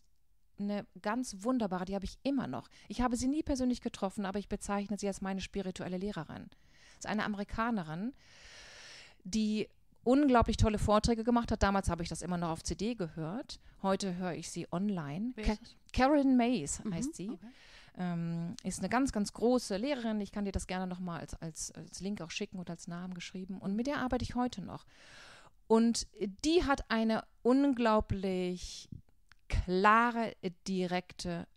eine 0.58 0.86
ganz 1.00 1.44
wunderbare, 1.44 1.86
die 1.86 1.94
habe 1.94 2.04
ich 2.04 2.18
immer 2.22 2.46
noch. 2.46 2.68
Ich 2.88 3.00
habe 3.00 3.16
sie 3.16 3.26
nie 3.26 3.42
persönlich 3.42 3.80
getroffen, 3.80 4.26
aber 4.26 4.38
ich 4.38 4.50
bezeichne 4.50 4.98
sie 4.98 5.08
als 5.08 5.22
meine 5.22 5.40
spirituelle 5.40 5.96
Lehrerin. 5.96 6.50
Das 6.50 7.06
ist 7.06 7.06
eine 7.06 7.24
Amerikanerin, 7.24 8.12
die 9.24 9.70
unglaublich 10.06 10.56
tolle 10.56 10.78
Vorträge 10.78 11.24
gemacht 11.24 11.50
hat. 11.50 11.62
Damals 11.62 11.90
habe 11.90 12.02
ich 12.02 12.08
das 12.08 12.22
immer 12.22 12.38
noch 12.38 12.50
auf 12.50 12.62
CD 12.62 12.94
gehört. 12.94 13.58
Heute 13.82 14.16
höre 14.16 14.34
ich 14.34 14.50
sie 14.50 14.66
online. 14.72 15.32
Ka 15.42 15.56
Carolyn 15.92 16.36
Mays 16.36 16.82
mhm, 16.84 16.94
heißt 16.94 17.14
sie. 17.14 17.30
Okay. 17.30 17.46
Ähm, 17.98 18.54
ist 18.62 18.78
eine 18.78 18.88
ganz, 18.88 19.10
ganz 19.10 19.32
große 19.32 19.76
Lehrerin. 19.76 20.20
Ich 20.20 20.30
kann 20.30 20.44
dir 20.44 20.52
das 20.52 20.66
gerne 20.66 20.86
nochmal 20.86 21.20
als, 21.20 21.34
als, 21.34 21.72
als 21.72 22.00
Link 22.00 22.20
auch 22.20 22.30
schicken 22.30 22.58
und 22.58 22.70
als 22.70 22.86
Namen 22.86 23.14
geschrieben. 23.14 23.58
Und 23.58 23.74
mit 23.74 23.88
der 23.88 23.98
arbeite 23.98 24.22
ich 24.22 24.34
heute 24.36 24.62
noch. 24.62 24.86
Und 25.66 26.06
die 26.44 26.62
hat 26.64 26.88
eine 26.90 27.24
unglaublich 27.42 28.88
klare, 29.48 30.36
direkte 30.68 31.48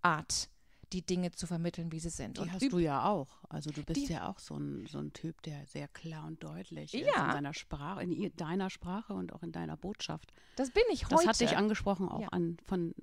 Art 0.00 0.48
die 0.92 1.02
Dinge 1.02 1.32
zu 1.32 1.46
vermitteln, 1.46 1.92
wie 1.92 2.00
sie 2.00 2.10
sind. 2.10 2.36
Die 2.36 2.42
und 2.42 2.52
hast 2.52 2.72
du 2.72 2.78
ja 2.78 3.04
auch. 3.04 3.28
Also 3.48 3.70
du 3.70 3.82
bist 3.82 4.08
ja 4.08 4.28
auch 4.28 4.38
so 4.38 4.56
ein, 4.56 4.86
so 4.86 4.98
ein 4.98 5.12
Typ, 5.12 5.42
der 5.42 5.66
sehr 5.66 5.88
klar 5.88 6.26
und 6.26 6.42
deutlich 6.42 6.92
ja. 6.92 7.00
ist 7.00 7.06
in 7.06 7.30
deiner 7.30 7.54
Sprache, 7.54 8.02
in 8.02 8.36
deiner 8.36 8.70
Sprache 8.70 9.14
und 9.14 9.32
auch 9.32 9.42
in 9.42 9.52
deiner 9.52 9.76
Botschaft. 9.76 10.32
Das 10.56 10.70
bin 10.70 10.82
ich 10.92 11.04
heute. 11.06 11.14
Das 11.16 11.26
hat 11.26 11.40
dich 11.40 11.56
angesprochen 11.56 12.08
auch 12.08 12.22
ja. 12.22 12.28
an, 12.28 12.56
von, 12.66 12.94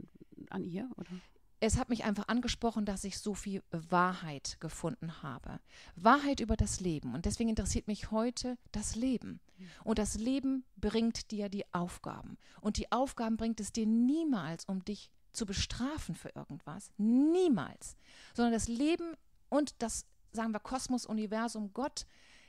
an 0.50 0.64
ihr, 0.64 0.90
oder? 0.98 1.10
es 1.62 1.78
hat 1.78 1.90
mich 1.90 2.06
einfach 2.06 2.28
angesprochen, 2.28 2.86
dass 2.86 3.04
ich 3.04 3.20
so 3.20 3.34
viel 3.34 3.64
Wahrheit 3.72 4.58
gefunden 4.60 5.22
habe. 5.22 5.60
Wahrheit 5.96 6.40
über 6.40 6.56
das 6.56 6.80
Leben. 6.80 7.14
Und 7.14 7.26
deswegen 7.26 7.50
interessiert 7.50 7.88
mich 7.88 8.12
heute 8.12 8.58
das 8.72 8.96
Leben. 8.96 9.42
Und 9.84 10.00
das 10.00 10.16
Leben 10.16 10.64
bringt 10.78 11.32
dir 11.32 11.50
die 11.50 11.66
Aufgaben. 11.74 12.38
Und 12.62 12.78
die 12.78 12.92
Aufgaben 12.92 13.36
bringt 13.36 13.60
es 13.60 13.74
dir 13.74 13.86
niemals, 13.86 14.64
um 14.66 14.86
dich 14.86 15.12
zu 15.32 15.46
bestrafen 15.46 16.16
für 16.16 16.30
irgendwas. 16.30 16.92
Niemals. 16.98 17.96
Sondern 18.34 18.54
das 18.54 18.68
Leben 18.68 19.16
und 19.50 19.76
das, 19.80 20.06
sagen 20.32 20.54
wir, 20.54 20.60
Kosmos, 20.60 21.06
Universum, 21.06 21.74
Gott 21.74 22.06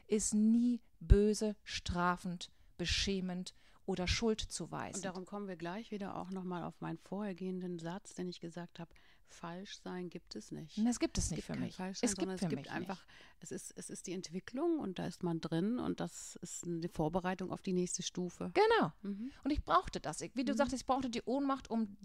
ist 0.06 0.34
nie 0.34 0.80
böse, 1.00 1.56
strafend, 1.64 2.50
beschämend 2.76 3.54
oder 3.86 4.06
Schuld 4.06 4.40
zuweisen. 4.40 4.96
Und 4.96 5.04
darum 5.04 5.24
kommen 5.26 5.48
wir 5.48 5.56
gleich 5.56 5.90
wieder 5.90 6.16
auch 6.16 6.30
nochmal 6.30 6.62
auf 6.64 6.80
meinen 6.80 6.98
vorhergehenden 6.98 7.78
Satz, 7.78 8.14
den 8.14 8.28
ich 8.28 8.40
gesagt 8.40 8.78
habe. 8.78 8.90
Falsch 9.32 9.78
sein 9.84 10.10
gibt 10.10 10.34
es 10.34 10.50
nicht. 10.50 10.76
Das 10.84 10.98
gibt 10.98 11.16
es 11.16 11.30
nicht 11.30 11.40
es 11.40 11.46
gibt 11.46 11.56
für 11.56 11.64
mich. 11.64 11.76
Sein, 11.76 11.90
es 12.00 12.16
gibt, 12.16 12.32
es 12.32 12.48
gibt 12.48 12.68
einfach, 12.68 13.04
es 13.38 13.52
ist, 13.52 13.72
es 13.76 13.88
ist 13.88 14.08
die 14.08 14.12
Entwicklung 14.12 14.80
und 14.80 14.98
da 14.98 15.06
ist 15.06 15.22
man 15.22 15.40
drin 15.40 15.78
und 15.78 16.00
das 16.00 16.36
ist 16.42 16.64
eine 16.64 16.88
Vorbereitung 16.88 17.52
auf 17.52 17.62
die 17.62 17.72
nächste 17.72 18.02
Stufe. 18.02 18.50
Genau. 18.54 18.92
Mhm. 19.02 19.30
Und 19.44 19.50
ich 19.52 19.62
brauchte 19.64 20.00
das. 20.00 20.20
Wie 20.20 20.44
du 20.44 20.52
mhm. 20.52 20.56
sagst, 20.56 20.72
ich 20.72 20.84
brauchte 20.84 21.10
die 21.10 21.22
Ohnmacht, 21.22 21.70
um 21.70 21.96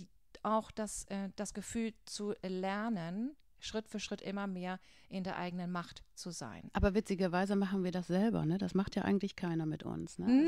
auch 0.45 0.71
das, 0.71 1.05
äh, 1.05 1.29
das 1.35 1.53
Gefühl 1.53 1.93
zu 2.05 2.33
lernen, 2.41 3.35
Schritt 3.59 3.87
für 3.87 3.99
Schritt 3.99 4.21
immer 4.21 4.47
mehr 4.47 4.79
in 5.09 5.23
der 5.23 5.37
eigenen 5.37 5.71
Macht 5.71 6.03
zu 6.13 6.29
sein. 6.29 6.69
Aber 6.73 6.93
witzigerweise 6.93 7.55
machen 7.55 7.83
wir 7.83 7.91
das 7.91 8.07
selber, 8.07 8.45
ne? 8.45 8.57
Das 8.57 8.75
macht 8.75 8.95
ja 8.95 9.03
eigentlich 9.03 9.35
keiner 9.35 9.65
mit 9.65 9.83
uns. 9.83 10.19
Ne? 10.19 10.47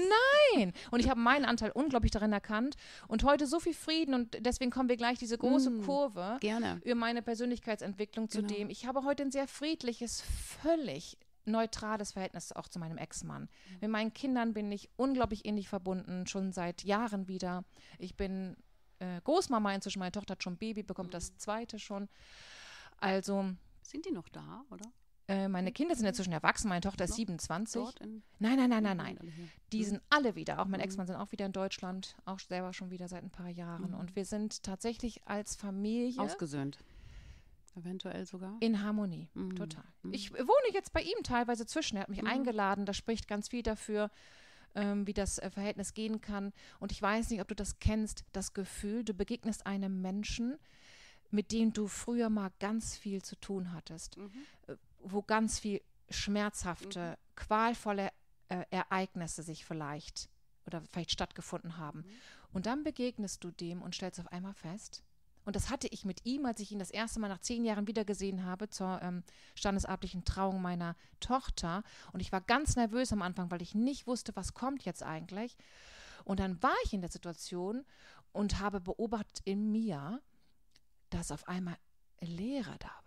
Nein! 0.55 0.73
Und 0.91 0.99
ich 0.99 1.09
habe 1.09 1.19
meinen 1.19 1.45
Anteil 1.45 1.71
unglaublich 1.71 2.11
darin 2.11 2.31
erkannt 2.31 2.75
und 3.07 3.23
heute 3.23 3.47
so 3.47 3.59
viel 3.59 3.73
Frieden 3.73 4.13
und 4.13 4.37
deswegen 4.45 4.71
kommen 4.71 4.89
wir 4.89 4.97
gleich 4.97 5.17
diese 5.17 5.37
große 5.37 5.69
mm, 5.69 5.81
Kurve 5.83 6.37
gerne. 6.41 6.79
über 6.83 6.95
meine 6.95 7.21
Persönlichkeitsentwicklung 7.21 8.29
zu 8.29 8.41
genau. 8.41 8.53
dem. 8.53 8.69
Ich 8.69 8.85
habe 8.85 9.03
heute 9.03 9.23
ein 9.23 9.31
sehr 9.31 9.47
friedliches, 9.47 10.21
völlig 10.21 11.17
neutrales 11.45 12.11
Verhältnis 12.11 12.51
auch 12.51 12.67
zu 12.67 12.77
meinem 12.77 12.97
Ex-Mann. 12.97 13.43
Mhm. 13.43 13.77
Mit 13.81 13.89
meinen 13.89 14.13
Kindern 14.13 14.53
bin 14.53 14.71
ich 14.71 14.89
unglaublich 14.97 15.45
ähnlich 15.45 15.69
verbunden, 15.69 16.27
schon 16.27 16.51
seit 16.51 16.83
Jahren 16.83 17.27
wieder. 17.27 17.63
Ich 17.99 18.15
bin 18.15 18.57
äh, 18.99 19.21
Großmama 19.23 19.73
inzwischen, 19.73 19.99
meine 19.99 20.11
Tochter 20.11 20.33
hat 20.33 20.43
schon 20.43 20.57
Baby, 20.57 20.83
bekommt 20.83 21.13
das 21.13 21.35
zweite 21.37 21.79
schon. 21.79 22.09
Also, 22.99 23.45
Sind 23.81 24.05
die 24.05 24.11
noch 24.11 24.27
da, 24.29 24.63
oder? 24.71 24.85
äh, 25.29 25.47
meine 25.47 25.71
Kinder 25.71 25.95
sind 25.95 26.05
inzwischen 26.05 26.31
erwachsen, 26.33 26.67
meine 26.69 26.81
Tochter 26.81 27.03
ist 27.03 27.11
Noch 27.11 27.17
27. 27.17 27.81
Dort 27.81 27.99
in, 27.99 28.23
Nein, 28.39 28.57
nein, 28.57 28.69
nein, 28.69 28.83
nein, 28.83 28.97
nein. 28.97 29.33
Die 29.71 29.79
Mhm. 29.79 29.83
sind 29.83 30.01
alle 30.09 30.35
wieder, 30.35 30.59
auch 30.59 30.65
mein 30.65 30.79
Mhm. 30.79 30.85
Ex-Mann 30.85 31.07
sind 31.07 31.15
auch 31.17 31.31
wieder 31.31 31.45
in 31.45 31.51
Deutschland, 31.51 32.15
auch 32.25 32.39
selber 32.39 32.73
schon 32.73 32.91
wieder 32.91 33.07
seit 33.07 33.23
ein 33.23 33.29
paar 33.29 33.49
Jahren. 33.49 33.91
Mhm. 33.91 33.97
Und 33.97 34.15
wir 34.15 34.25
sind 34.25 34.63
tatsächlich 34.63 35.21
als 35.27 35.55
Familie 35.55 36.21
Ausgesöhnt. 36.21 36.79
Eventuell 37.75 38.25
sogar. 38.25 38.57
in 38.61 38.81
Harmonie. 38.81 39.29
Mhm. 39.35 39.55
Total. 39.55 39.83
Mhm. 40.01 40.13
Ich 40.13 40.33
wohne 40.33 40.73
jetzt 40.73 40.93
bei 40.93 41.01
ihm 41.01 41.21
teilweise 41.23 41.67
zwischen. 41.67 41.97
Er 41.97 42.03
hat 42.03 42.09
mich 42.09 42.21
Mhm. 42.23 42.27
eingeladen. 42.27 42.85
Das 42.87 42.97
spricht 42.97 43.27
ganz 43.27 43.49
viel 43.49 43.61
dafür, 43.61 44.09
ähm, 44.77 45.07
wie 45.07 45.13
das 45.13 45.39
äh, 45.39 45.49
Verhältnis 45.49 45.93
gehen 45.93 46.21
kann. 46.21 46.53
Und 46.79 46.91
ich 46.91 47.01
weiß 47.01 47.31
nicht, 47.31 47.41
ob 47.41 47.47
du 47.47 47.55
das 47.55 47.79
kennst, 47.79 48.23
das 48.31 48.53
Gefühl, 48.53 49.03
du 49.03 49.13
begegnest 49.13 49.65
einem 49.65 50.01
Menschen, 50.01 50.57
mit 51.31 51.51
dem 51.51 51.73
du 51.73 51.87
früher 51.87 52.29
mal 52.29 52.51
ganz 52.59 52.95
viel 52.95 53.21
zu 53.21 53.35
tun 53.35 53.73
hattest, 53.73 54.15
Mhm. 54.17 54.31
wo 54.99 55.21
ganz 55.21 55.59
viel 55.59 55.81
schmerzhafte, 56.09 57.17
qualvolle 57.35 58.11
äh, 58.49 58.63
Ereignisse 58.69 59.43
sich 59.43 59.65
vielleicht 59.65 60.29
oder 60.65 60.81
vielleicht 60.81 61.11
stattgefunden 61.11 61.77
haben. 61.77 61.99
Mhm. 61.99 62.05
Und 62.53 62.65
dann 62.65 62.83
begegnest 62.83 63.43
du 63.43 63.51
dem 63.51 63.81
und 63.81 63.95
stellst 63.95 64.19
auf 64.19 64.31
einmal 64.31 64.53
fest, 64.53 65.03
und 65.47 65.55
das 65.55 65.69
hatte 65.69 65.87
ich 65.87 66.03
mit 66.03 66.25
ihm, 66.25 66.45
als 66.45 66.59
ich 66.59 66.73
ihn 66.73 66.79
das 66.79 66.91
erste 66.91 67.21
Mal 67.21 67.29
nach 67.29 67.39
zehn 67.39 67.63
Jahren 67.63 67.87
wiedergesehen 67.87 68.43
habe, 68.43 68.69
zur 68.69 69.01
ähm, 69.01 69.23
standesartlichen 69.55 70.25
Trauung 70.25 70.61
meiner 70.61 70.97
Tochter. 71.21 71.83
Und 72.11 72.19
ich 72.19 72.33
war 72.33 72.41
ganz 72.41 72.75
nervös 72.75 73.13
am 73.13 73.21
Anfang, 73.21 73.49
weil 73.49 73.61
ich 73.61 73.73
nicht 73.73 74.07
wusste, 74.07 74.35
was 74.35 74.53
kommt 74.53 74.83
jetzt 74.83 75.03
eigentlich. 75.03 75.55
Und 76.25 76.41
dann 76.41 76.61
war 76.61 76.75
ich 76.83 76.91
in 76.91 76.99
der 76.99 77.09
Situation 77.09 77.85
und 78.33 78.59
habe 78.59 78.81
beobachtet 78.81 79.39
in 79.45 79.71
mir, 79.71 80.21
dass 81.11 81.31
auf 81.31 81.47
einmal 81.47 81.77
Leere 82.19 82.75
da 82.79 82.91
war. 83.05 83.06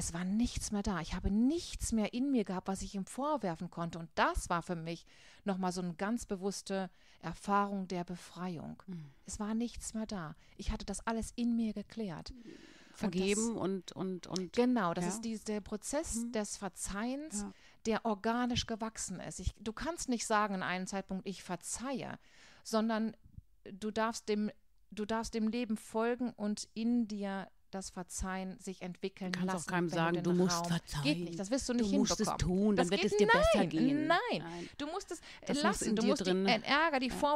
Es 0.00 0.14
war 0.14 0.24
nichts 0.24 0.72
mehr 0.72 0.82
da. 0.82 1.00
Ich 1.02 1.12
habe 1.12 1.30
nichts 1.30 1.92
mehr 1.92 2.14
in 2.14 2.30
mir 2.30 2.44
gehabt, 2.44 2.68
was 2.68 2.80
ich 2.80 2.94
ihm 2.94 3.04
vorwerfen 3.04 3.68
konnte. 3.68 3.98
Und 3.98 4.08
das 4.14 4.48
war 4.48 4.62
für 4.62 4.74
mich 4.74 5.04
nochmal 5.44 5.72
so 5.72 5.82
eine 5.82 5.92
ganz 5.92 6.24
bewusste 6.24 6.88
Erfahrung 7.20 7.86
der 7.86 8.04
Befreiung. 8.04 8.82
Mhm. 8.86 9.10
Es 9.26 9.38
war 9.38 9.52
nichts 9.52 9.92
mehr 9.92 10.06
da. 10.06 10.36
Ich 10.56 10.70
hatte 10.72 10.86
das 10.86 11.06
alles 11.06 11.34
in 11.36 11.54
mir 11.54 11.74
geklärt. 11.74 12.32
Vergeben 12.94 13.54
und, 13.58 13.92
und, 13.92 14.26
und, 14.26 14.54
Genau, 14.54 14.94
das 14.94 15.04
Ja. 15.04 15.10
ist 15.10 15.20
dies, 15.20 15.44
der 15.44 15.60
Prozess 15.60 16.14
Mhm. 16.14 16.32
des 16.32 16.56
Verzeihens, 16.56 17.42
Ja. 17.42 17.52
der 17.84 18.04
organisch 18.06 18.66
gewachsen 18.66 19.20
ist. 19.20 19.38
Ich, 19.38 19.52
du 19.60 19.74
kannst 19.74 20.08
nicht 20.08 20.26
sagen 20.26 20.54
in 20.54 20.62
einem 20.62 20.86
Zeitpunkt, 20.86 21.26
ich 21.28 21.42
verzeihe, 21.42 22.18
sondern 22.64 23.14
du 23.70 23.90
darfst 23.90 24.30
dem, 24.30 24.50
du 24.90 25.04
darfst 25.04 25.34
dem 25.34 25.48
Leben 25.48 25.76
folgen 25.76 26.30
und 26.30 26.68
in 26.72 27.06
dir 27.06 27.50
das 27.70 27.90
Verzeihen 27.90 28.58
sich 28.58 28.82
entwickeln 28.82 29.32
Du 29.32 29.38
kannst 29.38 29.50
auch 29.50 29.58
lassen. 29.58 29.70
keinem 29.70 29.90
wenn 29.90 29.94
sagen, 29.96 30.14
den 30.14 30.24
du 30.24 30.32
musst 30.32 30.56
Raum- 30.56 30.68
verzeihen. 30.68 31.02
Geht 31.04 31.18
nicht, 31.20 31.38
das 31.38 31.50
wirst 31.50 31.68
du 31.68 31.72
du 31.74 31.82
nicht 31.84 31.92
musst 31.92 32.12
es 32.12 32.18
hinbekommen. 32.28 32.38
tun, 32.38 32.76
dann 32.76 32.88
Das 32.88 32.90
wird 32.90 33.04
es 33.12 33.16
dir 33.18 33.26
besser 33.26 33.48
nein, 33.54 33.68
gehen. 33.68 34.06
Nein, 34.06 34.68
du 34.78 34.86
musst 34.86 35.10
es 35.12 35.20
Das 35.46 35.62
lassen. 35.62 35.94
Du 35.96 36.02
musst 36.04 36.26
drin- 36.26 36.44
den 36.44 36.62
Ärger, 36.62 36.98
die 37.00 37.08
Ja. 37.08 37.14
Vor 37.14 37.28